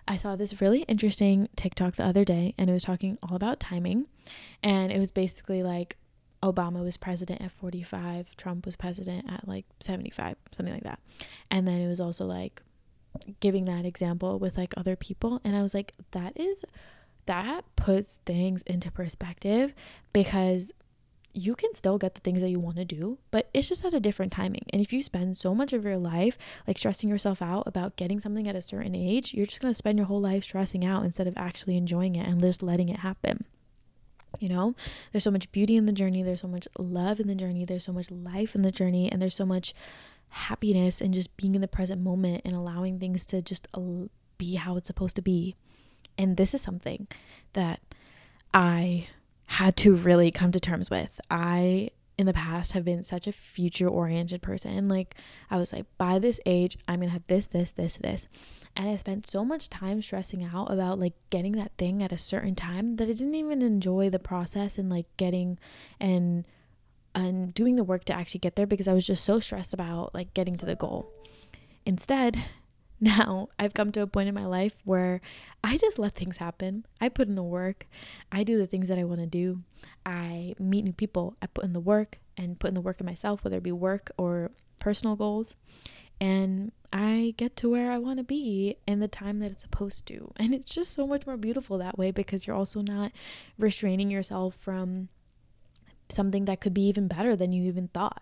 i 0.07 0.17
saw 0.17 0.35
this 0.35 0.61
really 0.61 0.81
interesting 0.83 1.49
tiktok 1.55 1.95
the 1.95 2.03
other 2.03 2.23
day 2.23 2.53
and 2.57 2.69
it 2.69 2.73
was 2.73 2.83
talking 2.83 3.17
all 3.23 3.35
about 3.35 3.59
timing 3.59 4.05
and 4.61 4.91
it 4.91 4.99
was 4.99 5.11
basically 5.11 5.63
like 5.63 5.97
obama 6.43 6.83
was 6.83 6.97
president 6.97 7.41
at 7.41 7.51
45 7.51 8.35
trump 8.37 8.65
was 8.65 8.75
president 8.75 9.25
at 9.31 9.47
like 9.47 9.65
75 9.79 10.35
something 10.51 10.73
like 10.73 10.83
that. 10.83 10.99
And 11.49 11.67
then 11.67 11.79
it 11.81 11.87
was 11.87 11.99
also 11.99 12.25
like 12.25 12.61
giving 13.39 13.65
that 13.65 13.85
example 13.85 14.37
with 14.39 14.57
like 14.57 14.73
other 14.75 14.95
people 14.95 15.39
and 15.43 15.55
i 15.55 15.61
was 15.61 15.73
like 15.73 15.93
that 16.11 16.33
is 16.35 16.65
that 17.25 17.63
puts 17.75 18.19
things 18.25 18.61
into 18.63 18.91
perspective 18.91 19.73
because 20.13 20.71
you 21.35 21.53
can 21.55 21.73
still 21.73 21.97
get 21.97 22.15
the 22.15 22.21
things 22.21 22.41
that 22.41 22.49
you 22.49 22.59
want 22.59 22.77
to 22.77 22.85
do, 22.85 23.17
but 23.29 23.49
it's 23.53 23.67
just 23.67 23.83
at 23.83 23.93
a 23.93 23.99
different 23.99 24.31
timing. 24.31 24.65
And 24.71 24.81
if 24.81 24.93
you 24.93 25.01
spend 25.01 25.37
so 25.37 25.53
much 25.53 25.73
of 25.73 25.83
your 25.83 25.97
life 25.97 26.37
like 26.65 26.77
stressing 26.77 27.09
yourself 27.09 27.41
out 27.41 27.67
about 27.67 27.97
getting 27.97 28.19
something 28.19 28.47
at 28.47 28.55
a 28.55 28.61
certain 28.61 28.95
age, 28.95 29.33
you're 29.33 29.45
just 29.45 29.61
going 29.61 29.71
to 29.71 29.77
spend 29.77 29.97
your 29.97 30.07
whole 30.07 30.21
life 30.21 30.45
stressing 30.45 30.85
out 30.85 31.03
instead 31.03 31.27
of 31.27 31.37
actually 31.37 31.75
enjoying 31.75 32.15
it 32.15 32.27
and 32.27 32.41
just 32.41 32.63
letting 32.63 32.89
it 32.89 32.99
happen. 32.99 33.45
You 34.39 34.49
know, 34.49 34.75
there's 35.11 35.23
so 35.23 35.31
much 35.31 35.51
beauty 35.51 35.75
in 35.75 35.85
the 35.85 35.93
journey, 35.93 36.23
there's 36.23 36.41
so 36.41 36.47
much 36.47 36.67
love 36.77 37.19
in 37.19 37.27
the 37.27 37.35
journey, 37.35 37.65
there's 37.65 37.85
so 37.85 37.93
much 37.93 38.11
life 38.11 38.55
in 38.55 38.61
the 38.63 38.71
journey, 38.71 39.11
and 39.11 39.21
there's 39.21 39.35
so 39.35 39.45
much 39.45 39.73
happiness 40.29 40.99
and 40.99 41.13
just 41.13 41.35
being 41.37 41.55
in 41.55 41.61
the 41.61 41.67
present 41.67 42.01
moment 42.01 42.41
and 42.43 42.55
allowing 42.55 42.99
things 42.99 43.25
to 43.27 43.41
just 43.41 43.67
be 44.37 44.55
how 44.55 44.75
it's 44.75 44.87
supposed 44.87 45.15
to 45.15 45.21
be. 45.21 45.55
And 46.17 46.37
this 46.37 46.53
is 46.53 46.61
something 46.61 47.07
that 47.53 47.79
I 48.53 49.07
had 49.47 49.75
to 49.77 49.95
really 49.95 50.31
come 50.31 50.51
to 50.51 50.59
terms 50.59 50.89
with. 50.89 51.19
I 51.29 51.89
in 52.17 52.25
the 52.25 52.33
past 52.33 52.71
have 52.71 52.85
been 52.85 53.03
such 53.03 53.27
a 53.27 53.31
future 53.31 53.89
oriented 53.89 54.41
person. 54.41 54.87
Like 54.87 55.15
I 55.51 55.57
was 55.57 55.73
like, 55.73 55.85
by 55.97 56.19
this 56.19 56.39
age, 56.45 56.77
I'm 56.87 56.99
gonna 56.99 57.11
have 57.11 57.27
this, 57.27 57.47
this, 57.47 57.71
this, 57.71 57.97
this. 57.97 58.27
And 58.75 58.89
I 58.89 58.95
spent 58.95 59.27
so 59.27 59.43
much 59.45 59.69
time 59.69 60.01
stressing 60.01 60.43
out 60.43 60.71
about 60.71 60.99
like 60.99 61.13
getting 61.29 61.53
that 61.53 61.71
thing 61.77 62.01
at 62.01 62.11
a 62.11 62.17
certain 62.17 62.55
time 62.55 62.97
that 62.97 63.05
I 63.05 63.13
didn't 63.13 63.35
even 63.35 63.61
enjoy 63.61 64.09
the 64.09 64.19
process 64.19 64.77
and 64.77 64.89
like 64.89 65.05
getting 65.17 65.57
and 65.99 66.45
and 67.13 67.53
doing 67.53 67.77
the 67.77 67.83
work 67.83 68.03
to 68.05 68.13
actually 68.13 68.39
get 68.39 68.55
there 68.55 68.67
because 68.67 68.89
I 68.89 68.93
was 68.93 69.05
just 69.05 69.23
so 69.23 69.39
stressed 69.39 69.73
about 69.73 70.13
like 70.13 70.33
getting 70.33 70.57
to 70.57 70.65
the 70.65 70.75
goal. 70.75 71.09
Instead, 71.85 72.43
now 73.01 73.49
I've 73.59 73.73
come 73.73 73.91
to 73.93 74.01
a 74.01 74.07
point 74.07 74.29
in 74.29 74.35
my 74.35 74.45
life 74.45 74.73
where 74.85 75.21
I 75.63 75.77
just 75.77 75.99
let 75.99 76.15
things 76.15 76.37
happen. 76.37 76.85
I 77.01 77.09
put 77.09 77.27
in 77.27 77.35
the 77.35 77.43
work. 77.43 77.87
I 78.31 78.43
do 78.43 78.57
the 78.57 78.67
things 78.67 78.87
that 78.87 78.99
I 78.99 79.03
want 79.03 79.19
to 79.21 79.27
do. 79.27 79.61
I 80.05 80.55
meet 80.59 80.85
new 80.85 80.93
people. 80.93 81.35
I 81.41 81.47
put 81.47 81.65
in 81.65 81.73
the 81.73 81.79
work 81.79 82.19
and 82.37 82.59
put 82.59 82.69
in 82.69 82.73
the 82.73 82.81
work 82.81 82.99
in 82.99 83.05
myself, 83.05 83.43
whether 83.43 83.57
it 83.57 83.63
be 83.63 83.71
work 83.71 84.11
or 84.17 84.51
personal 84.79 85.15
goals. 85.15 85.55
And 86.21 86.71
I 86.93 87.33
get 87.35 87.57
to 87.57 87.69
where 87.69 87.91
I 87.91 87.97
want 87.97 88.19
to 88.19 88.23
be 88.23 88.77
in 88.87 88.99
the 88.99 89.07
time 89.07 89.39
that 89.39 89.51
it's 89.51 89.63
supposed 89.63 90.07
to. 90.07 90.31
And 90.37 90.53
it's 90.53 90.73
just 90.73 90.93
so 90.93 91.05
much 91.05 91.27
more 91.27 91.37
beautiful 91.37 91.77
that 91.77 91.97
way 91.97 92.11
because 92.11 92.47
you're 92.47 92.55
also 92.55 92.81
not 92.81 93.11
restraining 93.57 94.09
yourself 94.09 94.55
from 94.55 95.09
something 96.09 96.45
that 96.45 96.61
could 96.61 96.73
be 96.73 96.87
even 96.87 97.07
better 97.07 97.35
than 97.35 97.51
you 97.51 97.63
even 97.63 97.89
thought. 97.89 98.21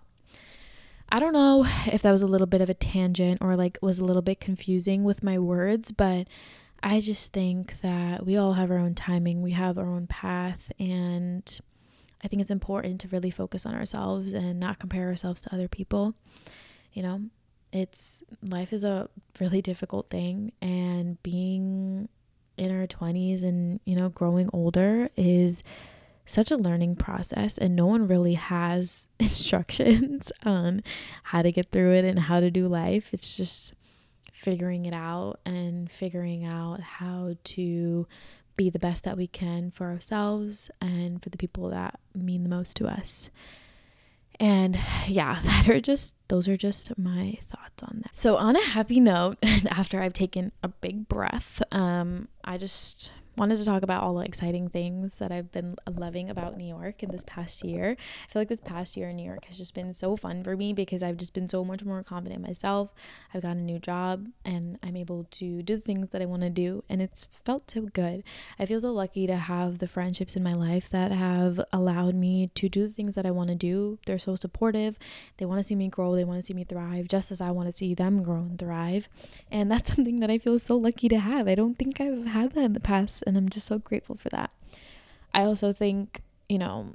I 1.13 1.19
don't 1.19 1.33
know 1.33 1.63
if 1.85 2.01
that 2.01 2.11
was 2.11 2.23
a 2.23 2.27
little 2.27 2.47
bit 2.47 2.61
of 2.61 2.71
a 2.71 2.73
tangent 2.73 3.37
or 3.39 3.55
like 3.55 3.77
was 3.83 3.99
a 3.99 4.03
little 4.03 4.23
bit 4.23 4.39
confusing 4.39 5.03
with 5.03 5.21
my 5.21 5.37
words, 5.37 5.91
but 5.91 6.27
I 6.81 7.01
just 7.01 7.31
think 7.31 7.75
that 7.83 8.25
we 8.25 8.35
all 8.35 8.53
have 8.53 8.71
our 8.71 8.79
own 8.79 8.95
timing, 8.95 9.43
we 9.43 9.51
have 9.51 9.77
our 9.77 9.85
own 9.85 10.07
path, 10.07 10.71
and 10.79 11.59
I 12.23 12.27
think 12.27 12.41
it's 12.41 12.49
important 12.49 12.99
to 13.01 13.09
really 13.09 13.29
focus 13.29 13.63
on 13.67 13.75
ourselves 13.75 14.33
and 14.33 14.59
not 14.59 14.79
compare 14.79 15.07
ourselves 15.07 15.43
to 15.43 15.53
other 15.53 15.67
people. 15.67 16.15
You 16.93 17.03
know, 17.03 17.21
it's 17.71 18.23
life 18.41 18.73
is 18.73 18.83
a 18.83 19.07
really 19.39 19.61
difficult 19.61 20.09
thing, 20.09 20.51
and 20.63 21.21
being 21.21 22.09
in 22.57 22.71
our 22.71 22.87
20s 22.87 23.43
and, 23.43 23.79
you 23.85 23.95
know, 23.95 24.09
growing 24.09 24.49
older 24.51 25.09
is 25.15 25.61
such 26.25 26.51
a 26.51 26.57
learning 26.57 26.95
process 26.95 27.57
and 27.57 27.75
no 27.75 27.85
one 27.85 28.07
really 28.07 28.35
has 28.35 29.07
instructions 29.19 30.31
on 30.43 30.81
how 31.23 31.41
to 31.41 31.51
get 31.51 31.71
through 31.71 31.93
it 31.93 32.05
and 32.05 32.19
how 32.19 32.39
to 32.39 32.51
do 32.51 32.67
life. 32.67 33.09
It's 33.11 33.35
just 33.35 33.73
figuring 34.31 34.85
it 34.85 34.93
out 34.93 35.39
and 35.45 35.89
figuring 35.89 36.45
out 36.45 36.81
how 36.81 37.35
to 37.43 38.07
be 38.55 38.69
the 38.69 38.79
best 38.79 39.03
that 39.03 39.17
we 39.17 39.27
can 39.27 39.71
for 39.71 39.87
ourselves 39.87 40.69
and 40.81 41.23
for 41.23 41.29
the 41.29 41.37
people 41.37 41.69
that 41.69 41.99
mean 42.13 42.43
the 42.43 42.49
most 42.49 42.75
to 42.77 42.87
us. 42.87 43.29
And 44.39 44.77
yeah, 45.07 45.39
that 45.43 45.69
are 45.69 45.81
just 45.81 46.15
those 46.27 46.47
are 46.47 46.57
just 46.57 46.97
my 46.97 47.37
thoughts 47.49 47.83
on 47.83 48.01
that. 48.03 48.15
So 48.15 48.37
on 48.37 48.55
a 48.55 48.63
happy 48.63 48.99
note, 48.99 49.37
after 49.69 50.01
I've 50.01 50.13
taken 50.13 50.51
a 50.61 50.67
big 50.67 51.07
breath, 51.07 51.61
um, 51.71 52.27
I 52.43 52.57
just 52.57 53.11
wanted 53.35 53.57
to 53.57 53.65
talk 53.65 53.83
about 53.83 54.03
all 54.03 54.15
the 54.15 54.25
exciting 54.25 54.69
things 54.69 55.17
that 55.17 55.33
I've 55.33 55.51
been 55.51 55.75
loving 55.89 56.29
about 56.29 56.57
New 56.57 56.67
York 56.67 57.01
in 57.01 57.11
this 57.11 57.23
past 57.25 57.63
year. 57.63 57.97
I 57.99 58.31
feel 58.31 58.41
like 58.41 58.47
this 58.47 58.61
past 58.61 58.95
year 58.95 59.09
in 59.09 59.15
New 59.15 59.25
York 59.25 59.45
has 59.45 59.57
just 59.57 59.73
been 59.73 59.93
so 59.93 60.15
fun 60.15 60.43
for 60.43 60.55
me 60.55 60.73
because 60.73 61.01
I've 61.01 61.17
just 61.17 61.33
been 61.33 61.49
so 61.49 61.65
much 61.65 61.83
more 61.83 62.03
confident 62.03 62.41
myself. 62.41 62.93
I've 63.33 63.41
got 63.41 63.57
a 63.57 63.61
new 63.61 63.79
job 63.79 64.27
and 64.45 64.77
I'm 64.83 64.95
able 64.95 65.25
to 65.31 65.63
do 65.63 65.75
the 65.75 65.81
things 65.81 66.09
that 66.09 66.21
I 66.21 66.25
want 66.25 66.43
to 66.43 66.49
do, 66.49 66.83
and 66.89 67.01
it's 67.01 67.27
felt 67.43 67.71
so 67.71 67.81
good. 67.81 68.23
I 68.59 68.65
feel 68.65 68.81
so 68.81 68.91
lucky 68.91 69.25
to 69.27 69.35
have 69.35 69.79
the 69.79 69.87
friendships 69.87 70.35
in 70.35 70.43
my 70.43 70.53
life 70.53 70.89
that 70.89 71.11
have 71.11 71.59
allowed 71.71 72.15
me 72.15 72.51
to 72.55 72.69
do 72.69 72.87
the 72.87 72.93
things 72.93 73.15
that 73.15 73.25
I 73.25 73.31
want 73.31 73.49
to 73.49 73.55
do. 73.55 73.97
They're 74.05 74.19
so 74.19 74.35
supportive, 74.35 74.97
they 75.37 75.45
want 75.45 75.59
to 75.59 75.63
see 75.63 75.75
me 75.75 75.87
grow, 75.87 76.15
they 76.15 76.23
want 76.23 76.39
to 76.39 76.45
see 76.45 76.53
me 76.53 76.63
thrive 76.63 77.07
just 77.07 77.31
as 77.31 77.41
I 77.41 77.51
want 77.51 77.67
to 77.67 77.71
see 77.71 77.93
them 77.93 78.21
grow 78.21 78.37
and 78.37 78.59
thrive. 78.59 79.09
And 79.51 79.71
that's 79.71 79.91
something 79.95 80.19
that 80.19 80.29
I 80.29 80.37
feel 80.37 80.59
so 80.59 80.75
lucky 80.75 81.09
to 81.09 81.19
have. 81.19 81.47
I 81.47 81.55
don't 81.55 81.77
think 81.77 81.99
I've 81.99 82.25
had 82.25 82.53
that 82.53 82.63
in 82.63 82.73
the 82.73 82.79
past 82.79 83.22
and 83.25 83.37
I'm 83.37 83.49
just 83.49 83.67
so 83.67 83.79
grateful 83.79 84.15
for 84.15 84.29
that. 84.29 84.51
I 85.33 85.43
also 85.43 85.73
think, 85.73 86.21
you 86.47 86.57
know, 86.57 86.93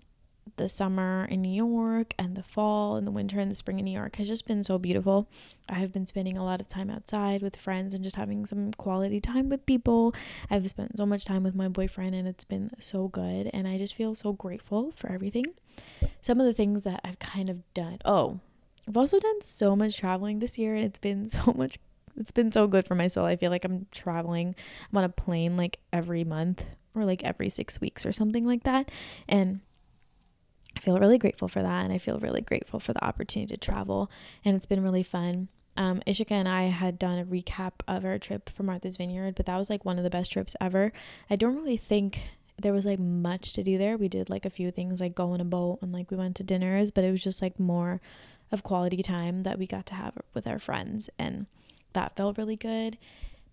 the 0.57 0.69
summer 0.69 1.27
in 1.31 1.43
New 1.43 1.53
York 1.53 2.15
and 2.19 2.37
the 2.37 2.43
fall 2.43 2.97
and 2.97 3.07
the 3.07 3.11
winter 3.11 3.39
and 3.41 3.51
the 3.51 3.55
spring 3.55 3.79
in 3.79 3.85
New 3.85 3.93
York 3.93 4.17
has 4.17 4.29
just 4.29 4.47
been 4.47 4.63
so 4.63 4.79
beautiful. 4.79 5.29
I 5.69 5.75
have 5.75 5.93
been 5.93 6.07
spending 6.07 6.37
a 6.37 6.45
lot 6.45 6.61
of 6.61 6.67
time 6.67 6.91
outside 6.91 7.43
with 7.43 7.57
friends 7.57 7.95
and 7.95 8.05
just 8.05 8.17
having 8.17 8.47
some 8.47 8.73
quality 8.73 9.21
time 9.21 9.49
with 9.49 9.67
people. 9.67 10.15
I've 10.51 10.69
spent 10.69 10.97
so 10.97 11.07
much 11.07 11.25
time 11.25 11.43
with 11.43 11.55
my 11.55 11.69
boyfriend 11.69 12.15
and 12.15 12.27
it's 12.29 12.45
been 12.45 12.71
so 12.79 13.09
good. 13.09 13.51
And 13.53 13.67
I 13.67 13.79
just 13.79 13.95
feel 13.95 14.15
so 14.15 14.33
grateful 14.33 14.93
for 14.93 15.11
everything. 15.11 15.47
Some 16.21 16.41
of 16.41 16.47
the 16.47 16.55
things 16.55 16.83
that 16.83 17.01
I've 17.05 17.19
kind 17.19 17.49
of 17.49 17.63
done. 17.75 17.99
Oh, 18.05 18.41
I've 18.87 18.97
also 18.97 19.21
done 19.21 19.41
so 19.41 19.77
much 19.77 19.97
traveling 19.97 20.39
this 20.39 20.59
year 20.59 20.75
and 20.75 20.85
it's 20.85 20.99
been 20.99 21.29
so 21.29 21.53
much 21.53 21.79
it's 22.19 22.33
been 22.33 22.53
so 22.53 22.67
good 22.67 22.87
for 22.87 22.95
my 22.95 23.07
soul. 23.07 23.25
I 23.25 23.37
feel 23.37 23.51
like 23.51 23.65
I'm 23.65 23.87
traveling. 23.93 24.55
I'm 24.91 24.99
on 24.99 25.05
a 25.05 25.09
plane 25.09 25.57
like 25.57 25.79
every 25.93 26.25
month 26.25 26.65
or 26.95 27.05
like 27.05 27.25
every 27.25 27.49
6 27.49 27.81
weeks 27.81 28.05
or 28.05 28.13
something 28.13 28.47
like 28.47 28.65
that. 28.65 28.91
And 29.29 29.61
I 30.77 30.81
feel 30.81 30.99
really 30.99 31.19
grateful 31.19 31.49
for 31.49 31.63
that. 31.63 31.85
And 31.85 31.93
I 31.93 31.99
feel 31.99 32.19
really 32.19 32.41
grateful 32.41 32.81
for 32.81 32.93
the 32.93 33.05
opportunity 33.05 33.55
to 33.55 33.61
travel. 33.61 34.11
And 34.45 34.57
it's 34.57 34.67
been 34.67 34.83
really 34.83 35.03
fun. 35.03 35.49
Um, 35.77 36.03
Ishika 36.07 36.33
and 36.33 36.49
I 36.49 36.65
had 36.65 36.99
done 36.99 37.19
a 37.19 37.25
recap 37.25 37.73
of 37.87 38.05
our 38.05 38.19
trip 38.19 38.51
for 38.51 38.65
Martha's 38.65 38.97
Vineyard, 38.97 39.37
but 39.37 39.47
that 39.47 39.57
was 39.57 39.71
like 39.71 39.85
one 39.85 39.97
of 39.97 40.05
the 40.05 40.11
best 40.11 40.33
trips 40.33 40.57
ever. 40.61 40.93
I 41.31 41.37
don't 41.37 41.55
really 41.55 41.77
think 41.77 42.21
there 42.61 42.73
was 42.73 42.85
like 42.85 42.99
much 42.99 43.53
to 43.53 43.63
do 43.63 43.79
there. 43.79 43.97
We 43.97 44.09
did 44.09 44.29
like 44.29 44.45
a 44.45 44.51
few 44.51 44.73
things 44.73 45.01
like 45.01 45.15
go 45.15 45.31
on 45.31 45.41
a 45.41 45.45
boat 45.45 45.79
and 45.81 45.93
like 45.93 46.11
we 46.11 46.17
went 46.17 46.35
to 46.37 46.43
dinners, 46.43 46.91
but 46.91 47.05
it 47.05 47.13
was 47.13 47.23
just 47.23 47.41
like 47.41 47.61
more 47.61 48.01
of 48.51 48.63
quality 48.63 49.03
time 49.03 49.45
that 49.45 49.59
we 49.59 49.67
got 49.67 49.87
to 49.87 49.95
have 49.95 50.15
with 50.35 50.47
our 50.47 50.59
friends 50.59 51.09
and 51.19 51.47
that 51.93 52.17
felt 52.17 52.39
really 52.39 52.57
good 52.57 52.99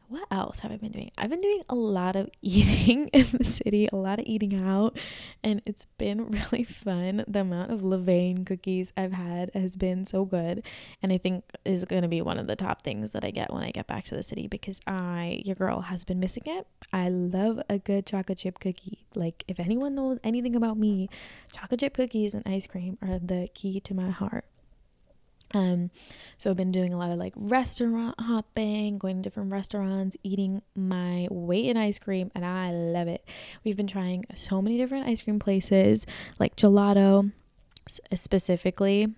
what 0.07 0.27
else 0.29 0.59
have 0.59 0.71
I 0.71 0.77
been 0.77 0.91
doing? 0.91 1.11
I've 1.17 1.29
been 1.29 1.41
doing 1.41 1.61
a 1.67 1.75
lot 1.75 2.15
of 2.15 2.29
eating 2.41 3.07
in 3.07 3.25
the 3.31 3.43
city, 3.43 3.87
a 3.91 3.95
lot 3.95 4.19
of 4.19 4.25
eating 4.27 4.55
out, 4.55 4.97
and 5.43 5.61
it's 5.65 5.85
been 5.97 6.29
really 6.51 6.63
fun. 6.63 7.23
The 7.27 7.41
amount 7.41 7.71
of 7.71 7.81
Levain 7.81 8.45
cookies 8.45 8.93
I've 8.95 9.13
had 9.13 9.51
has 9.53 9.75
been 9.75 10.05
so 10.05 10.25
good, 10.25 10.63
and 11.01 11.11
I 11.11 11.17
think 11.17 11.43
is 11.63 11.85
going 11.85 12.03
to 12.03 12.07
be 12.07 12.21
one 12.21 12.37
of 12.37 12.47
the 12.47 12.55
top 12.55 12.83
things 12.83 13.11
that 13.11 13.25
I 13.25 13.31
get 13.31 13.51
when 13.51 13.63
I 13.63 13.71
get 13.71 13.87
back 13.87 14.05
to 14.05 14.15
the 14.15 14.23
city 14.23 14.47
because 14.47 14.79
I, 14.85 15.41
your 15.43 15.55
girl, 15.55 15.81
has 15.81 16.03
been 16.03 16.19
missing 16.19 16.43
it. 16.45 16.67
I 16.93 17.09
love 17.09 17.59
a 17.69 17.79
good 17.79 18.05
chocolate 18.05 18.37
chip 18.37 18.59
cookie. 18.59 19.05
Like, 19.15 19.43
if 19.47 19.59
anyone 19.59 19.95
knows 19.95 20.19
anything 20.23 20.55
about 20.55 20.77
me, 20.77 21.09
chocolate 21.51 21.79
chip 21.79 21.95
cookies 21.95 22.33
and 22.33 22.43
ice 22.45 22.67
cream 22.67 22.97
are 23.01 23.19
the 23.19 23.49
key 23.53 23.79
to 23.81 23.93
my 23.93 24.09
heart. 24.09 24.45
Um, 25.53 25.91
so 26.37 26.49
I've 26.49 26.57
been 26.57 26.71
doing 26.71 26.93
a 26.93 26.97
lot 26.97 27.11
of 27.11 27.17
like 27.17 27.33
restaurant 27.35 28.19
hopping, 28.19 28.97
going 28.97 29.17
to 29.17 29.21
different 29.21 29.51
restaurants, 29.51 30.17
eating 30.23 30.61
my 30.75 31.25
weight 31.29 31.65
in 31.65 31.77
ice 31.77 31.99
cream, 31.99 32.31
and 32.35 32.45
I 32.45 32.71
love 32.71 33.07
it. 33.07 33.25
We've 33.63 33.77
been 33.77 33.87
trying 33.87 34.25
so 34.35 34.61
many 34.61 34.77
different 34.77 35.07
ice 35.07 35.21
cream 35.21 35.39
places, 35.39 36.05
like 36.39 36.55
gelato, 36.55 37.31
specifically 38.13 39.13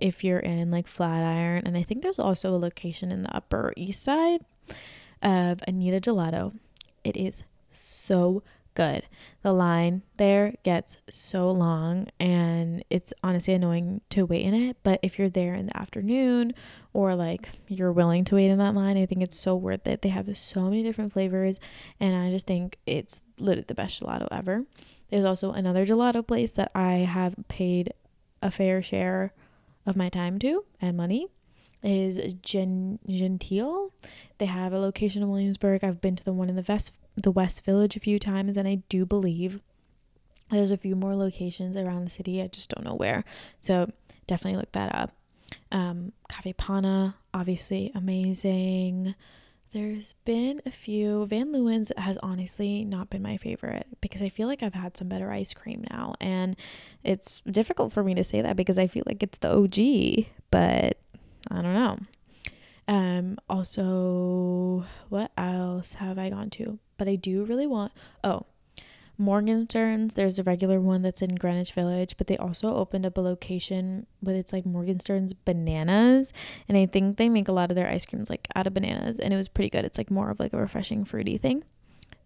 if 0.00 0.22
you're 0.22 0.40
in 0.40 0.70
like 0.70 0.86
Flatiron, 0.86 1.62
and 1.66 1.76
I 1.76 1.82
think 1.82 2.02
there's 2.02 2.18
also 2.18 2.54
a 2.54 2.58
location 2.58 3.10
in 3.10 3.22
the 3.22 3.34
Upper 3.34 3.72
East 3.76 4.02
Side 4.02 4.44
of 5.22 5.60
Anita 5.66 6.00
Gelato. 6.00 6.54
It 7.04 7.16
is 7.16 7.42
so 7.72 8.42
good. 8.78 9.02
The 9.42 9.52
line 9.52 10.02
there 10.18 10.54
gets 10.62 10.98
so 11.10 11.50
long 11.50 12.06
and 12.20 12.84
it's 12.90 13.12
honestly 13.24 13.52
annoying 13.52 14.02
to 14.10 14.24
wait 14.24 14.42
in 14.42 14.54
it. 14.54 14.76
But 14.84 15.00
if 15.02 15.18
you're 15.18 15.28
there 15.28 15.54
in 15.54 15.66
the 15.66 15.76
afternoon 15.76 16.54
or 16.92 17.16
like 17.16 17.48
you're 17.66 17.90
willing 17.90 18.22
to 18.26 18.36
wait 18.36 18.50
in 18.50 18.58
that 18.58 18.76
line, 18.76 18.96
I 18.96 19.04
think 19.04 19.20
it's 19.20 19.36
so 19.36 19.56
worth 19.56 19.88
it. 19.88 20.02
They 20.02 20.10
have 20.10 20.38
so 20.38 20.62
many 20.62 20.84
different 20.84 21.12
flavors 21.12 21.58
and 21.98 22.14
I 22.14 22.30
just 22.30 22.46
think 22.46 22.78
it's 22.86 23.20
literally 23.36 23.64
the 23.66 23.74
best 23.74 24.00
gelato 24.00 24.28
ever. 24.30 24.64
There's 25.10 25.24
also 25.24 25.50
another 25.50 25.84
gelato 25.84 26.24
place 26.24 26.52
that 26.52 26.70
I 26.72 26.98
have 26.98 27.34
paid 27.48 27.92
a 28.40 28.50
fair 28.52 28.80
share 28.80 29.32
of 29.86 29.96
my 29.96 30.08
time 30.08 30.38
to 30.38 30.64
and 30.80 30.96
money 30.96 31.26
is 31.82 32.34
Gen- 32.42 32.98
Gentile. 33.08 33.92
They 34.38 34.46
have 34.46 34.72
a 34.72 34.78
location 34.78 35.22
in 35.22 35.30
Williamsburg. 35.30 35.84
I've 35.84 36.00
been 36.00 36.16
to 36.16 36.24
the 36.24 36.32
one 36.32 36.48
in 36.48 36.56
the 36.56 36.64
West 36.66 36.92
the 37.16 37.30
West 37.32 37.64
Village 37.64 37.96
a 37.96 38.00
few 38.00 38.18
times, 38.18 38.56
and 38.56 38.68
I 38.68 38.76
do 38.88 39.04
believe 39.04 39.60
there's 40.50 40.70
a 40.70 40.76
few 40.76 40.96
more 40.96 41.14
locations 41.14 41.76
around 41.76 42.04
the 42.04 42.10
city. 42.10 42.40
I 42.40 42.46
just 42.46 42.70
don't 42.70 42.84
know 42.84 42.94
where. 42.94 43.24
So 43.60 43.90
definitely 44.26 44.58
look 44.58 44.72
that 44.72 44.94
up. 44.94 45.12
Um, 45.72 46.12
Cafe 46.28 46.52
Panna, 46.54 47.16
obviously 47.34 47.92
amazing. 47.94 49.14
There's 49.72 50.14
been 50.24 50.60
a 50.64 50.70
few. 50.70 51.26
Van 51.26 51.52
Leeuwen's 51.52 51.92
has 51.98 52.16
honestly 52.18 52.84
not 52.84 53.10
been 53.10 53.20
my 53.20 53.36
favorite 53.36 53.86
because 54.00 54.22
I 54.22 54.30
feel 54.30 54.48
like 54.48 54.62
I've 54.62 54.74
had 54.74 54.96
some 54.96 55.08
better 55.08 55.30
ice 55.30 55.52
cream 55.52 55.84
now. 55.90 56.14
And 56.20 56.56
it's 57.04 57.42
difficult 57.42 57.92
for 57.92 58.02
me 58.02 58.14
to 58.14 58.24
say 58.24 58.40
that 58.40 58.56
because 58.56 58.78
I 58.78 58.86
feel 58.86 59.02
like 59.04 59.22
it's 59.22 59.38
the 59.38 59.54
OG, 59.54 60.26
but 60.50 60.98
I 61.50 61.62
don't 61.62 61.74
know. 61.74 61.98
Um, 62.88 63.38
also, 63.48 64.84
what 65.08 65.30
else 65.36 65.94
have 65.94 66.18
I 66.18 66.30
gone 66.30 66.50
to? 66.50 66.78
But 66.96 67.08
I 67.08 67.16
do 67.16 67.44
really 67.44 67.66
want, 67.66 67.92
oh, 68.24 68.46
Morgenstern's. 69.18 70.14
There's 70.14 70.38
a 70.38 70.42
regular 70.42 70.80
one 70.80 71.02
that's 71.02 71.20
in 71.20 71.34
Greenwich 71.34 71.72
Village, 71.72 72.16
but 72.16 72.28
they 72.28 72.36
also 72.36 72.74
opened 72.74 73.04
up 73.04 73.18
a 73.18 73.20
location 73.20 74.06
with 74.22 74.36
it's 74.36 74.52
like 74.52 74.64
Morgenstern's 74.64 75.32
bananas, 75.32 76.32
and 76.68 76.78
I 76.78 76.86
think 76.86 77.16
they 77.16 77.28
make 77.28 77.48
a 77.48 77.52
lot 77.52 77.70
of 77.70 77.74
their 77.74 77.90
ice 77.90 78.06
creams 78.06 78.30
like 78.30 78.46
out 78.54 78.66
of 78.66 78.74
bananas, 78.74 79.18
and 79.18 79.34
it 79.34 79.36
was 79.36 79.48
pretty 79.48 79.70
good. 79.70 79.84
It's 79.84 79.98
like 79.98 80.10
more 80.10 80.30
of 80.30 80.40
like 80.40 80.52
a 80.52 80.58
refreshing 80.58 81.04
fruity 81.04 81.36
thing, 81.36 81.64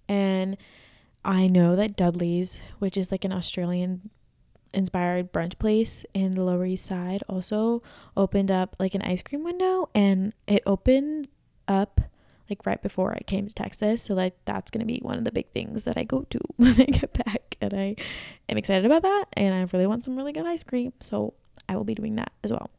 and 0.08 0.56
I 1.24 1.46
know 1.46 1.76
that 1.76 1.96
Dudley's, 1.96 2.60
which 2.78 2.96
is 2.96 3.10
like 3.10 3.24
an 3.24 3.32
Australian 3.32 4.10
inspired 4.74 5.32
brunch 5.32 5.58
place 5.58 6.04
in 6.14 6.32
the 6.32 6.42
Lower 6.42 6.66
East 6.66 6.86
Side 6.86 7.22
also 7.28 7.82
opened 8.16 8.50
up 8.50 8.76
like 8.78 8.94
an 8.94 9.02
ice 9.02 9.22
cream 9.22 9.44
window 9.44 9.88
and 9.94 10.34
it 10.46 10.62
opened 10.66 11.28
up 11.68 12.00
like 12.50 12.66
right 12.66 12.82
before 12.82 13.14
I 13.14 13.20
came 13.20 13.46
to 13.46 13.54
Texas. 13.54 14.02
So 14.02 14.14
like 14.14 14.34
that's 14.44 14.70
gonna 14.70 14.84
be 14.84 14.98
one 15.02 15.16
of 15.16 15.24
the 15.24 15.32
big 15.32 15.50
things 15.52 15.84
that 15.84 15.96
I 15.96 16.04
go 16.04 16.26
to 16.30 16.40
when 16.56 16.80
I 16.80 16.84
get 16.84 17.12
back. 17.24 17.56
And 17.60 17.74
I 17.74 17.96
am 18.48 18.58
excited 18.58 18.84
about 18.84 19.02
that 19.02 19.26
and 19.34 19.54
I 19.54 19.66
really 19.72 19.86
want 19.86 20.04
some 20.04 20.16
really 20.16 20.32
good 20.32 20.46
ice 20.46 20.64
cream. 20.64 20.92
So 21.00 21.34
I 21.68 21.76
will 21.76 21.84
be 21.84 21.94
doing 21.94 22.16
that 22.16 22.32
as 22.42 22.52
well. 22.52 22.70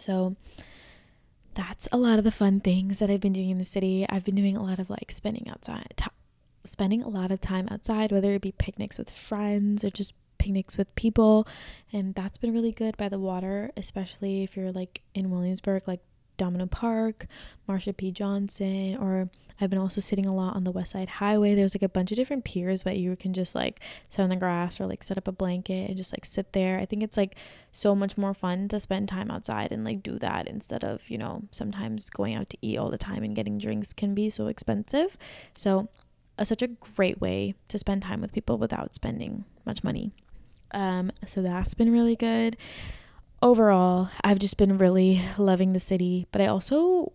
So 0.00 0.34
that's 1.54 1.88
a 1.92 1.98
lot 1.98 2.18
of 2.18 2.24
the 2.24 2.30
fun 2.30 2.60
things 2.60 2.98
that 2.98 3.10
I've 3.10 3.20
been 3.20 3.32
doing 3.32 3.50
in 3.50 3.58
the 3.58 3.64
city. 3.64 4.06
I've 4.08 4.24
been 4.24 4.34
doing 4.34 4.56
a 4.56 4.62
lot 4.62 4.78
of 4.78 4.88
like 4.88 5.12
spending 5.12 5.48
outside, 5.48 5.92
t- 5.96 6.06
spending 6.64 7.02
a 7.02 7.08
lot 7.08 7.30
of 7.30 7.40
time 7.40 7.68
outside, 7.70 8.10
whether 8.10 8.32
it 8.32 8.42
be 8.42 8.52
picnics 8.52 8.98
with 8.98 9.10
friends 9.10 9.84
or 9.84 9.90
just 9.90 10.14
picnics 10.42 10.76
with 10.76 10.92
people 10.96 11.46
and 11.92 12.14
that's 12.14 12.36
been 12.36 12.52
really 12.52 12.72
good 12.72 12.96
by 12.96 13.08
the 13.08 13.18
water 13.18 13.70
especially 13.76 14.42
if 14.42 14.56
you're 14.56 14.72
like 14.72 15.02
in 15.14 15.30
williamsburg 15.30 15.82
like 15.86 16.00
domino 16.36 16.66
park 16.66 17.26
marsha 17.68 17.96
p. 17.96 18.10
Johnson 18.10 18.96
or 18.96 19.30
i've 19.60 19.70
been 19.70 19.78
also 19.78 20.00
sitting 20.00 20.26
a 20.26 20.34
lot 20.34 20.56
on 20.56 20.64
the 20.64 20.72
west 20.72 20.92
side 20.92 21.08
highway. 21.08 21.54
There's 21.54 21.74
like 21.74 21.82
a 21.82 21.88
bunch 21.88 22.10
of 22.10 22.16
different 22.16 22.44
piers 22.44 22.84
where 22.84 22.94
you 22.94 23.14
can 23.14 23.32
just 23.32 23.54
like 23.54 23.80
sit 24.08 24.22
on 24.22 24.28
the 24.28 24.36
grass 24.36 24.80
or 24.80 24.86
like 24.86 25.04
set 25.04 25.16
up 25.16 25.28
a 25.28 25.32
blanket 25.32 25.88
and 25.88 25.96
just 25.96 26.12
like 26.12 26.24
sit 26.24 26.52
there. 26.52 26.78
I 26.78 26.84
think 26.84 27.02
it's 27.02 27.16
like 27.16 27.36
so 27.70 27.94
much 27.94 28.18
more 28.18 28.34
fun 28.34 28.66
to 28.68 28.80
spend 28.80 29.08
time 29.08 29.30
outside 29.30 29.70
and 29.70 29.84
like 29.84 30.02
do 30.02 30.18
that 30.18 30.48
instead 30.48 30.82
of 30.82 31.08
you 31.08 31.18
know 31.18 31.42
sometimes 31.52 32.10
going 32.10 32.34
out 32.34 32.50
to 32.50 32.58
eat 32.60 32.76
all 32.76 32.90
the 32.90 32.98
time 32.98 33.22
and 33.22 33.36
getting 33.36 33.58
drinks 33.58 33.92
can 33.92 34.14
be 34.14 34.28
so 34.28 34.48
expensive. 34.48 35.16
So 35.54 35.88
such 36.42 36.62
a 36.62 36.68
great 36.68 37.20
way 37.20 37.54
to 37.68 37.78
spend 37.78 38.02
time 38.02 38.20
with 38.20 38.32
people 38.32 38.58
without 38.58 38.94
spending 38.94 39.44
much 39.64 39.84
money 39.84 40.12
um, 40.72 41.12
so 41.26 41.42
that's 41.42 41.74
been 41.74 41.92
really 41.92 42.16
good. 42.16 42.56
Overall, 43.40 44.08
I've 44.22 44.38
just 44.38 44.56
been 44.56 44.78
really 44.78 45.22
loving 45.36 45.72
the 45.72 45.80
city, 45.80 46.26
but 46.32 46.40
I 46.40 46.46
also 46.46 47.12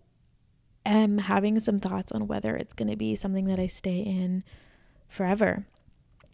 am 0.85 1.19
having 1.19 1.59
some 1.59 1.79
thoughts 1.79 2.11
on 2.11 2.27
whether 2.27 2.55
it's 2.55 2.73
going 2.73 2.89
to 2.89 2.97
be 2.97 3.15
something 3.15 3.45
that 3.45 3.59
I 3.59 3.67
stay 3.67 3.99
in 3.99 4.43
forever. 5.07 5.65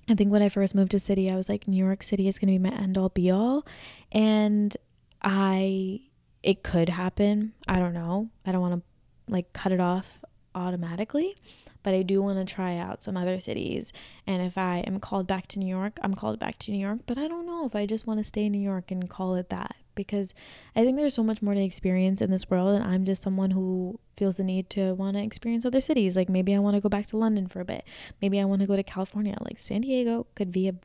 I 0.09 0.15
think 0.15 0.31
when 0.31 0.41
I 0.41 0.49
first 0.49 0.75
moved 0.75 0.91
to 0.91 0.99
city, 0.99 1.31
I 1.31 1.35
was 1.35 1.47
like, 1.47 1.67
New 1.67 1.83
York 1.83 2.03
City 2.03 2.27
is 2.27 2.37
going 2.37 2.53
to 2.53 2.59
be 2.59 2.69
my 2.69 2.75
end 2.75 2.97
all 2.97 3.09
be 3.09 3.31
all. 3.31 3.65
And 4.11 4.75
I, 5.21 6.01
it 6.41 6.63
could 6.63 6.89
happen. 6.89 7.53
I 7.67 7.79
don't 7.79 7.93
know. 7.93 8.29
I 8.45 8.51
don't 8.51 8.61
want 8.61 8.83
to 8.83 9.31
like 9.31 9.53
cut 9.53 9.71
it 9.71 9.79
off 9.79 10.19
automatically 10.55 11.35
but 11.83 11.93
I 11.93 12.01
do 12.01 12.21
want 12.21 12.45
to 12.45 12.53
try 12.53 12.77
out 12.77 13.03
some 13.03 13.17
other 13.17 13.39
cities. 13.39 13.93
And 14.25 14.41
if 14.41 14.57
I 14.57 14.79
am 14.87 14.99
called 14.99 15.27
back 15.27 15.47
to 15.47 15.59
New 15.59 15.67
York, 15.67 15.99
I'm 16.01 16.13
called 16.13 16.39
back 16.39 16.57
to 16.59 16.71
New 16.71 16.79
York, 16.79 16.99
but 17.05 17.17
I 17.17 17.27
don't 17.27 17.45
know 17.45 17.65
if 17.65 17.75
I 17.75 17.85
just 17.85 18.07
want 18.07 18.19
to 18.19 18.23
stay 18.23 18.45
in 18.45 18.51
New 18.53 18.61
York 18.61 18.89
and 18.91 19.09
call 19.09 19.35
it 19.35 19.49
that 19.49 19.75
because 19.95 20.33
I 20.75 20.83
think 20.83 20.97
there's 20.97 21.13
so 21.13 21.23
much 21.23 21.41
more 21.41 21.53
to 21.53 21.63
experience 21.63 22.21
in 22.21 22.31
this 22.31 22.49
world 22.49 22.75
and 22.75 22.83
I'm 22.83 23.05
just 23.05 23.21
someone 23.21 23.51
who 23.51 23.99
feels 24.17 24.37
the 24.37 24.43
need 24.43 24.69
to 24.71 24.93
want 24.93 25.17
to 25.17 25.23
experience 25.23 25.65
other 25.65 25.81
cities. 25.81 26.15
Like 26.15 26.29
maybe 26.29 26.55
I 26.55 26.59
want 26.59 26.75
to 26.75 26.81
go 26.81 26.89
back 26.89 27.07
to 27.07 27.17
London 27.17 27.47
for 27.47 27.59
a 27.59 27.65
bit. 27.65 27.83
Maybe 28.21 28.39
I 28.39 28.45
want 28.45 28.61
to 28.61 28.67
go 28.67 28.75
to 28.75 28.83
California. 28.83 29.37
Like 29.41 29.59
San 29.59 29.81
Diego 29.81 30.27
could 30.35 30.51
be 30.51 30.67
a 30.67 30.75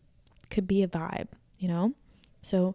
could 0.50 0.66
be 0.66 0.82
a 0.82 0.88
vibe, 0.88 1.28
you 1.58 1.68
know? 1.68 1.92
So 2.42 2.74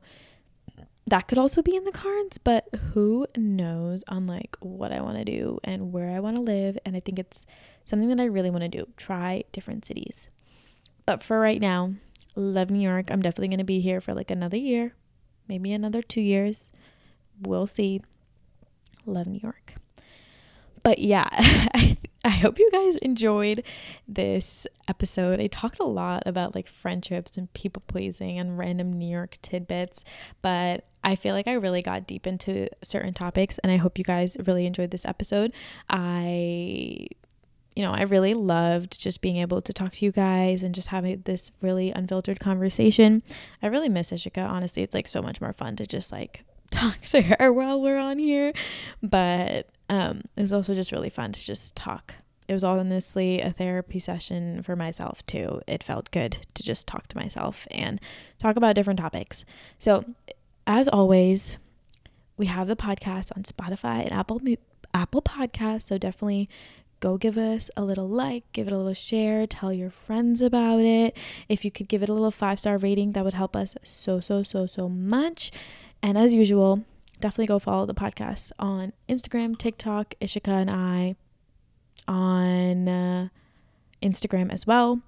that 1.05 1.27
could 1.27 1.37
also 1.37 1.61
be 1.61 1.75
in 1.75 1.83
the 1.83 1.91
cards, 1.91 2.37
but 2.37 2.67
who 2.93 3.27
knows 3.35 4.03
on 4.07 4.25
like 4.25 4.55
what 4.61 4.91
I 4.91 5.01
want 5.01 5.17
to 5.17 5.25
do 5.25 5.59
and 5.63 5.91
where 5.91 6.09
I 6.09 6.19
want 6.19 6.37
to 6.37 6.41
live. 6.41 6.77
And 6.85 6.95
I 6.95 6.99
think 7.01 7.19
it's 7.19 7.45
something 7.83 8.09
that 8.09 8.21
I 8.21 8.25
really 8.25 8.49
want 8.49 8.63
to 8.63 8.69
do 8.69 8.87
try 8.95 9.43
different 9.51 9.85
cities. 9.85 10.27
But 11.05 11.21
for 11.21 11.39
right 11.39 11.59
now, 11.59 11.93
Love 12.35 12.71
New 12.71 12.79
York. 12.79 13.11
I'm 13.11 13.21
definitely 13.21 13.49
going 13.49 13.59
to 13.59 13.63
be 13.63 13.79
here 13.79 14.01
for 14.01 14.13
like 14.13 14.31
another 14.31 14.57
year, 14.57 14.95
maybe 15.47 15.71
another 15.71 16.01
two 16.01 16.21
years. 16.21 16.71
We'll 17.41 17.67
see. 17.67 18.01
Love 19.05 19.27
New 19.27 19.39
York. 19.41 19.75
But 20.83 20.99
yeah, 20.99 21.27
I, 21.31 21.97
I 22.23 22.29
hope 22.29 22.59
you 22.59 22.69
guys 22.71 22.97
enjoyed 22.97 23.63
this 24.07 24.67
episode. 24.87 25.39
I 25.39 25.47
talked 25.47 25.79
a 25.79 25.85
lot 25.85 26.23
about 26.25 26.55
like 26.55 26.67
friendships 26.67 27.37
and 27.37 27.51
people 27.53 27.83
pleasing 27.87 28.37
and 28.37 28.57
random 28.57 28.93
New 28.93 29.09
York 29.09 29.37
tidbits, 29.41 30.03
but 30.41 30.85
I 31.03 31.15
feel 31.15 31.33
like 31.33 31.47
I 31.47 31.53
really 31.53 31.81
got 31.81 32.07
deep 32.07 32.27
into 32.27 32.69
certain 32.81 33.13
topics 33.13 33.57
and 33.59 33.71
I 33.71 33.77
hope 33.77 33.97
you 33.97 34.03
guys 34.03 34.37
really 34.45 34.65
enjoyed 34.65 34.91
this 34.91 35.05
episode. 35.05 35.53
I 35.89 37.07
you 37.75 37.83
know, 37.83 37.91
I 37.91 38.03
really 38.03 38.33
loved 38.35 38.99
just 38.99 39.21
being 39.21 39.37
able 39.37 39.61
to 39.61 39.73
talk 39.73 39.93
to 39.93 40.05
you 40.05 40.11
guys 40.11 40.61
and 40.61 40.75
just 40.75 40.89
having 40.89 41.23
this 41.25 41.51
really 41.59 41.89
unfiltered 41.91 42.39
conversation. 42.39 43.23
I 43.63 43.67
really 43.67 43.89
miss 43.89 44.11
Ishika. 44.11 44.47
Honestly, 44.47 44.83
it's 44.83 44.93
like 44.93 45.07
so 45.07 45.23
much 45.23 45.41
more 45.41 45.53
fun 45.53 45.75
to 45.77 45.87
just 45.87 46.11
like 46.11 46.43
talk 46.69 47.01
to 47.01 47.21
her 47.21 47.51
while 47.51 47.81
we're 47.81 47.97
on 47.97 48.19
here. 48.19 48.53
But 49.01 49.69
um, 49.89 50.21
it 50.35 50.41
was 50.41 50.53
also 50.53 50.73
just 50.73 50.91
really 50.91 51.09
fun 51.09 51.31
to 51.31 51.41
just 51.43 51.75
talk. 51.75 52.15
It 52.47 52.53
was 52.53 52.63
honestly 52.63 53.39
a 53.39 53.51
therapy 53.51 53.99
session 53.99 54.63
for 54.63 54.75
myself 54.75 55.25
too. 55.25 55.61
It 55.67 55.83
felt 55.83 56.11
good 56.11 56.37
to 56.53 56.63
just 56.63 56.87
talk 56.87 57.07
to 57.07 57.17
myself 57.17 57.67
and 57.71 58.01
talk 58.39 58.55
about 58.55 58.75
different 58.75 58.99
topics. 58.99 59.45
So, 59.79 60.03
as 60.67 60.87
always, 60.87 61.57
we 62.37 62.47
have 62.47 62.67
the 62.67 62.75
podcast 62.75 63.31
on 63.35 63.43
Spotify 63.43 64.03
and 64.03 64.11
Apple 64.11 64.41
Apple 64.93 65.21
Podcasts. 65.21 65.83
So 65.83 65.97
definitely 65.97 66.49
go 66.99 67.17
give 67.17 67.37
us 67.37 67.69
a 67.75 67.83
little 67.83 68.07
like, 68.07 68.43
give 68.53 68.67
it 68.67 68.73
a 68.73 68.77
little 68.77 68.93
share, 68.93 69.45
tell 69.45 69.73
your 69.73 69.89
friends 69.89 70.41
about 70.41 70.79
it. 70.79 71.15
If 71.49 71.65
you 71.65 71.71
could 71.71 71.87
give 71.87 72.01
it 72.01 72.09
a 72.09 72.13
little 72.13 72.31
five 72.31 72.59
star 72.59 72.77
rating, 72.77 73.11
that 73.13 73.25
would 73.25 73.33
help 73.33 73.55
us 73.55 73.75
so, 73.83 74.19
so, 74.19 74.43
so, 74.43 74.65
so 74.65 74.87
much. 74.87 75.51
And 76.01 76.17
as 76.17 76.33
usual, 76.33 76.83
definitely 77.23 77.47
go 77.47 77.57
follow 77.57 77.85
the 77.85 77.93
podcast 77.93 78.51
on 78.59 78.91
Instagram, 79.07 79.57
TikTok, 79.57 80.13
Ishika 80.19 80.49
and 80.49 80.69
I 80.69 81.15
on 82.05 82.89
uh, 82.89 83.29
Instagram 84.01 84.51
as 84.51 84.67
well. 84.67 85.01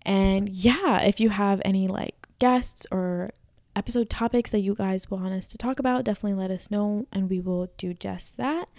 And 0.00 0.48
yeah, 0.48 1.02
if 1.02 1.20
you 1.20 1.28
have 1.28 1.60
any 1.62 1.88
like 1.88 2.26
guests 2.38 2.86
or 2.90 3.32
episode 3.76 4.08
topics 4.08 4.50
that 4.50 4.60
you 4.60 4.74
guys 4.74 5.10
want 5.10 5.34
us 5.34 5.46
to 5.48 5.58
talk 5.58 5.78
about, 5.78 6.04
definitely 6.04 6.40
let 6.40 6.50
us 6.50 6.70
know 6.70 7.06
and 7.12 7.28
we 7.28 7.38
will 7.38 7.68
do 7.76 7.92
just 7.92 8.38
that. 8.38 8.70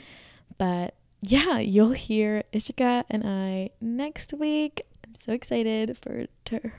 But 0.57 0.95
yeah, 1.21 1.59
you'll 1.59 1.91
hear 1.91 2.43
Ishika 2.51 3.03
and 3.07 3.23
I 3.23 3.69
next 3.81 4.33
week. 4.33 4.81
I'm 5.05 5.13
so 5.13 5.31
excited 5.31 5.95
for 5.95 6.25
to 6.45 6.71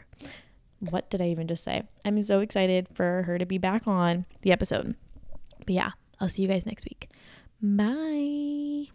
what 0.81 1.09
did 1.09 1.23
I 1.23 1.29
even 1.29 1.47
just 1.47 1.63
say? 1.63 1.85
I'm 2.05 2.21
so 2.25 2.41
excited 2.41 2.89
for 2.93 3.23
her 3.23 3.39
to 3.39 3.47
be 3.47 3.59
back 3.59 3.87
on 3.87 4.27
the 4.43 4.51
episode. 4.51 4.97
But 5.67 5.75
yeah, 5.75 5.91
I'll 6.21 6.29
see 6.29 6.43
you 6.43 6.49
guys 6.49 6.67
next 6.67 6.85
week. 6.85 7.09
Bye. 7.61 8.93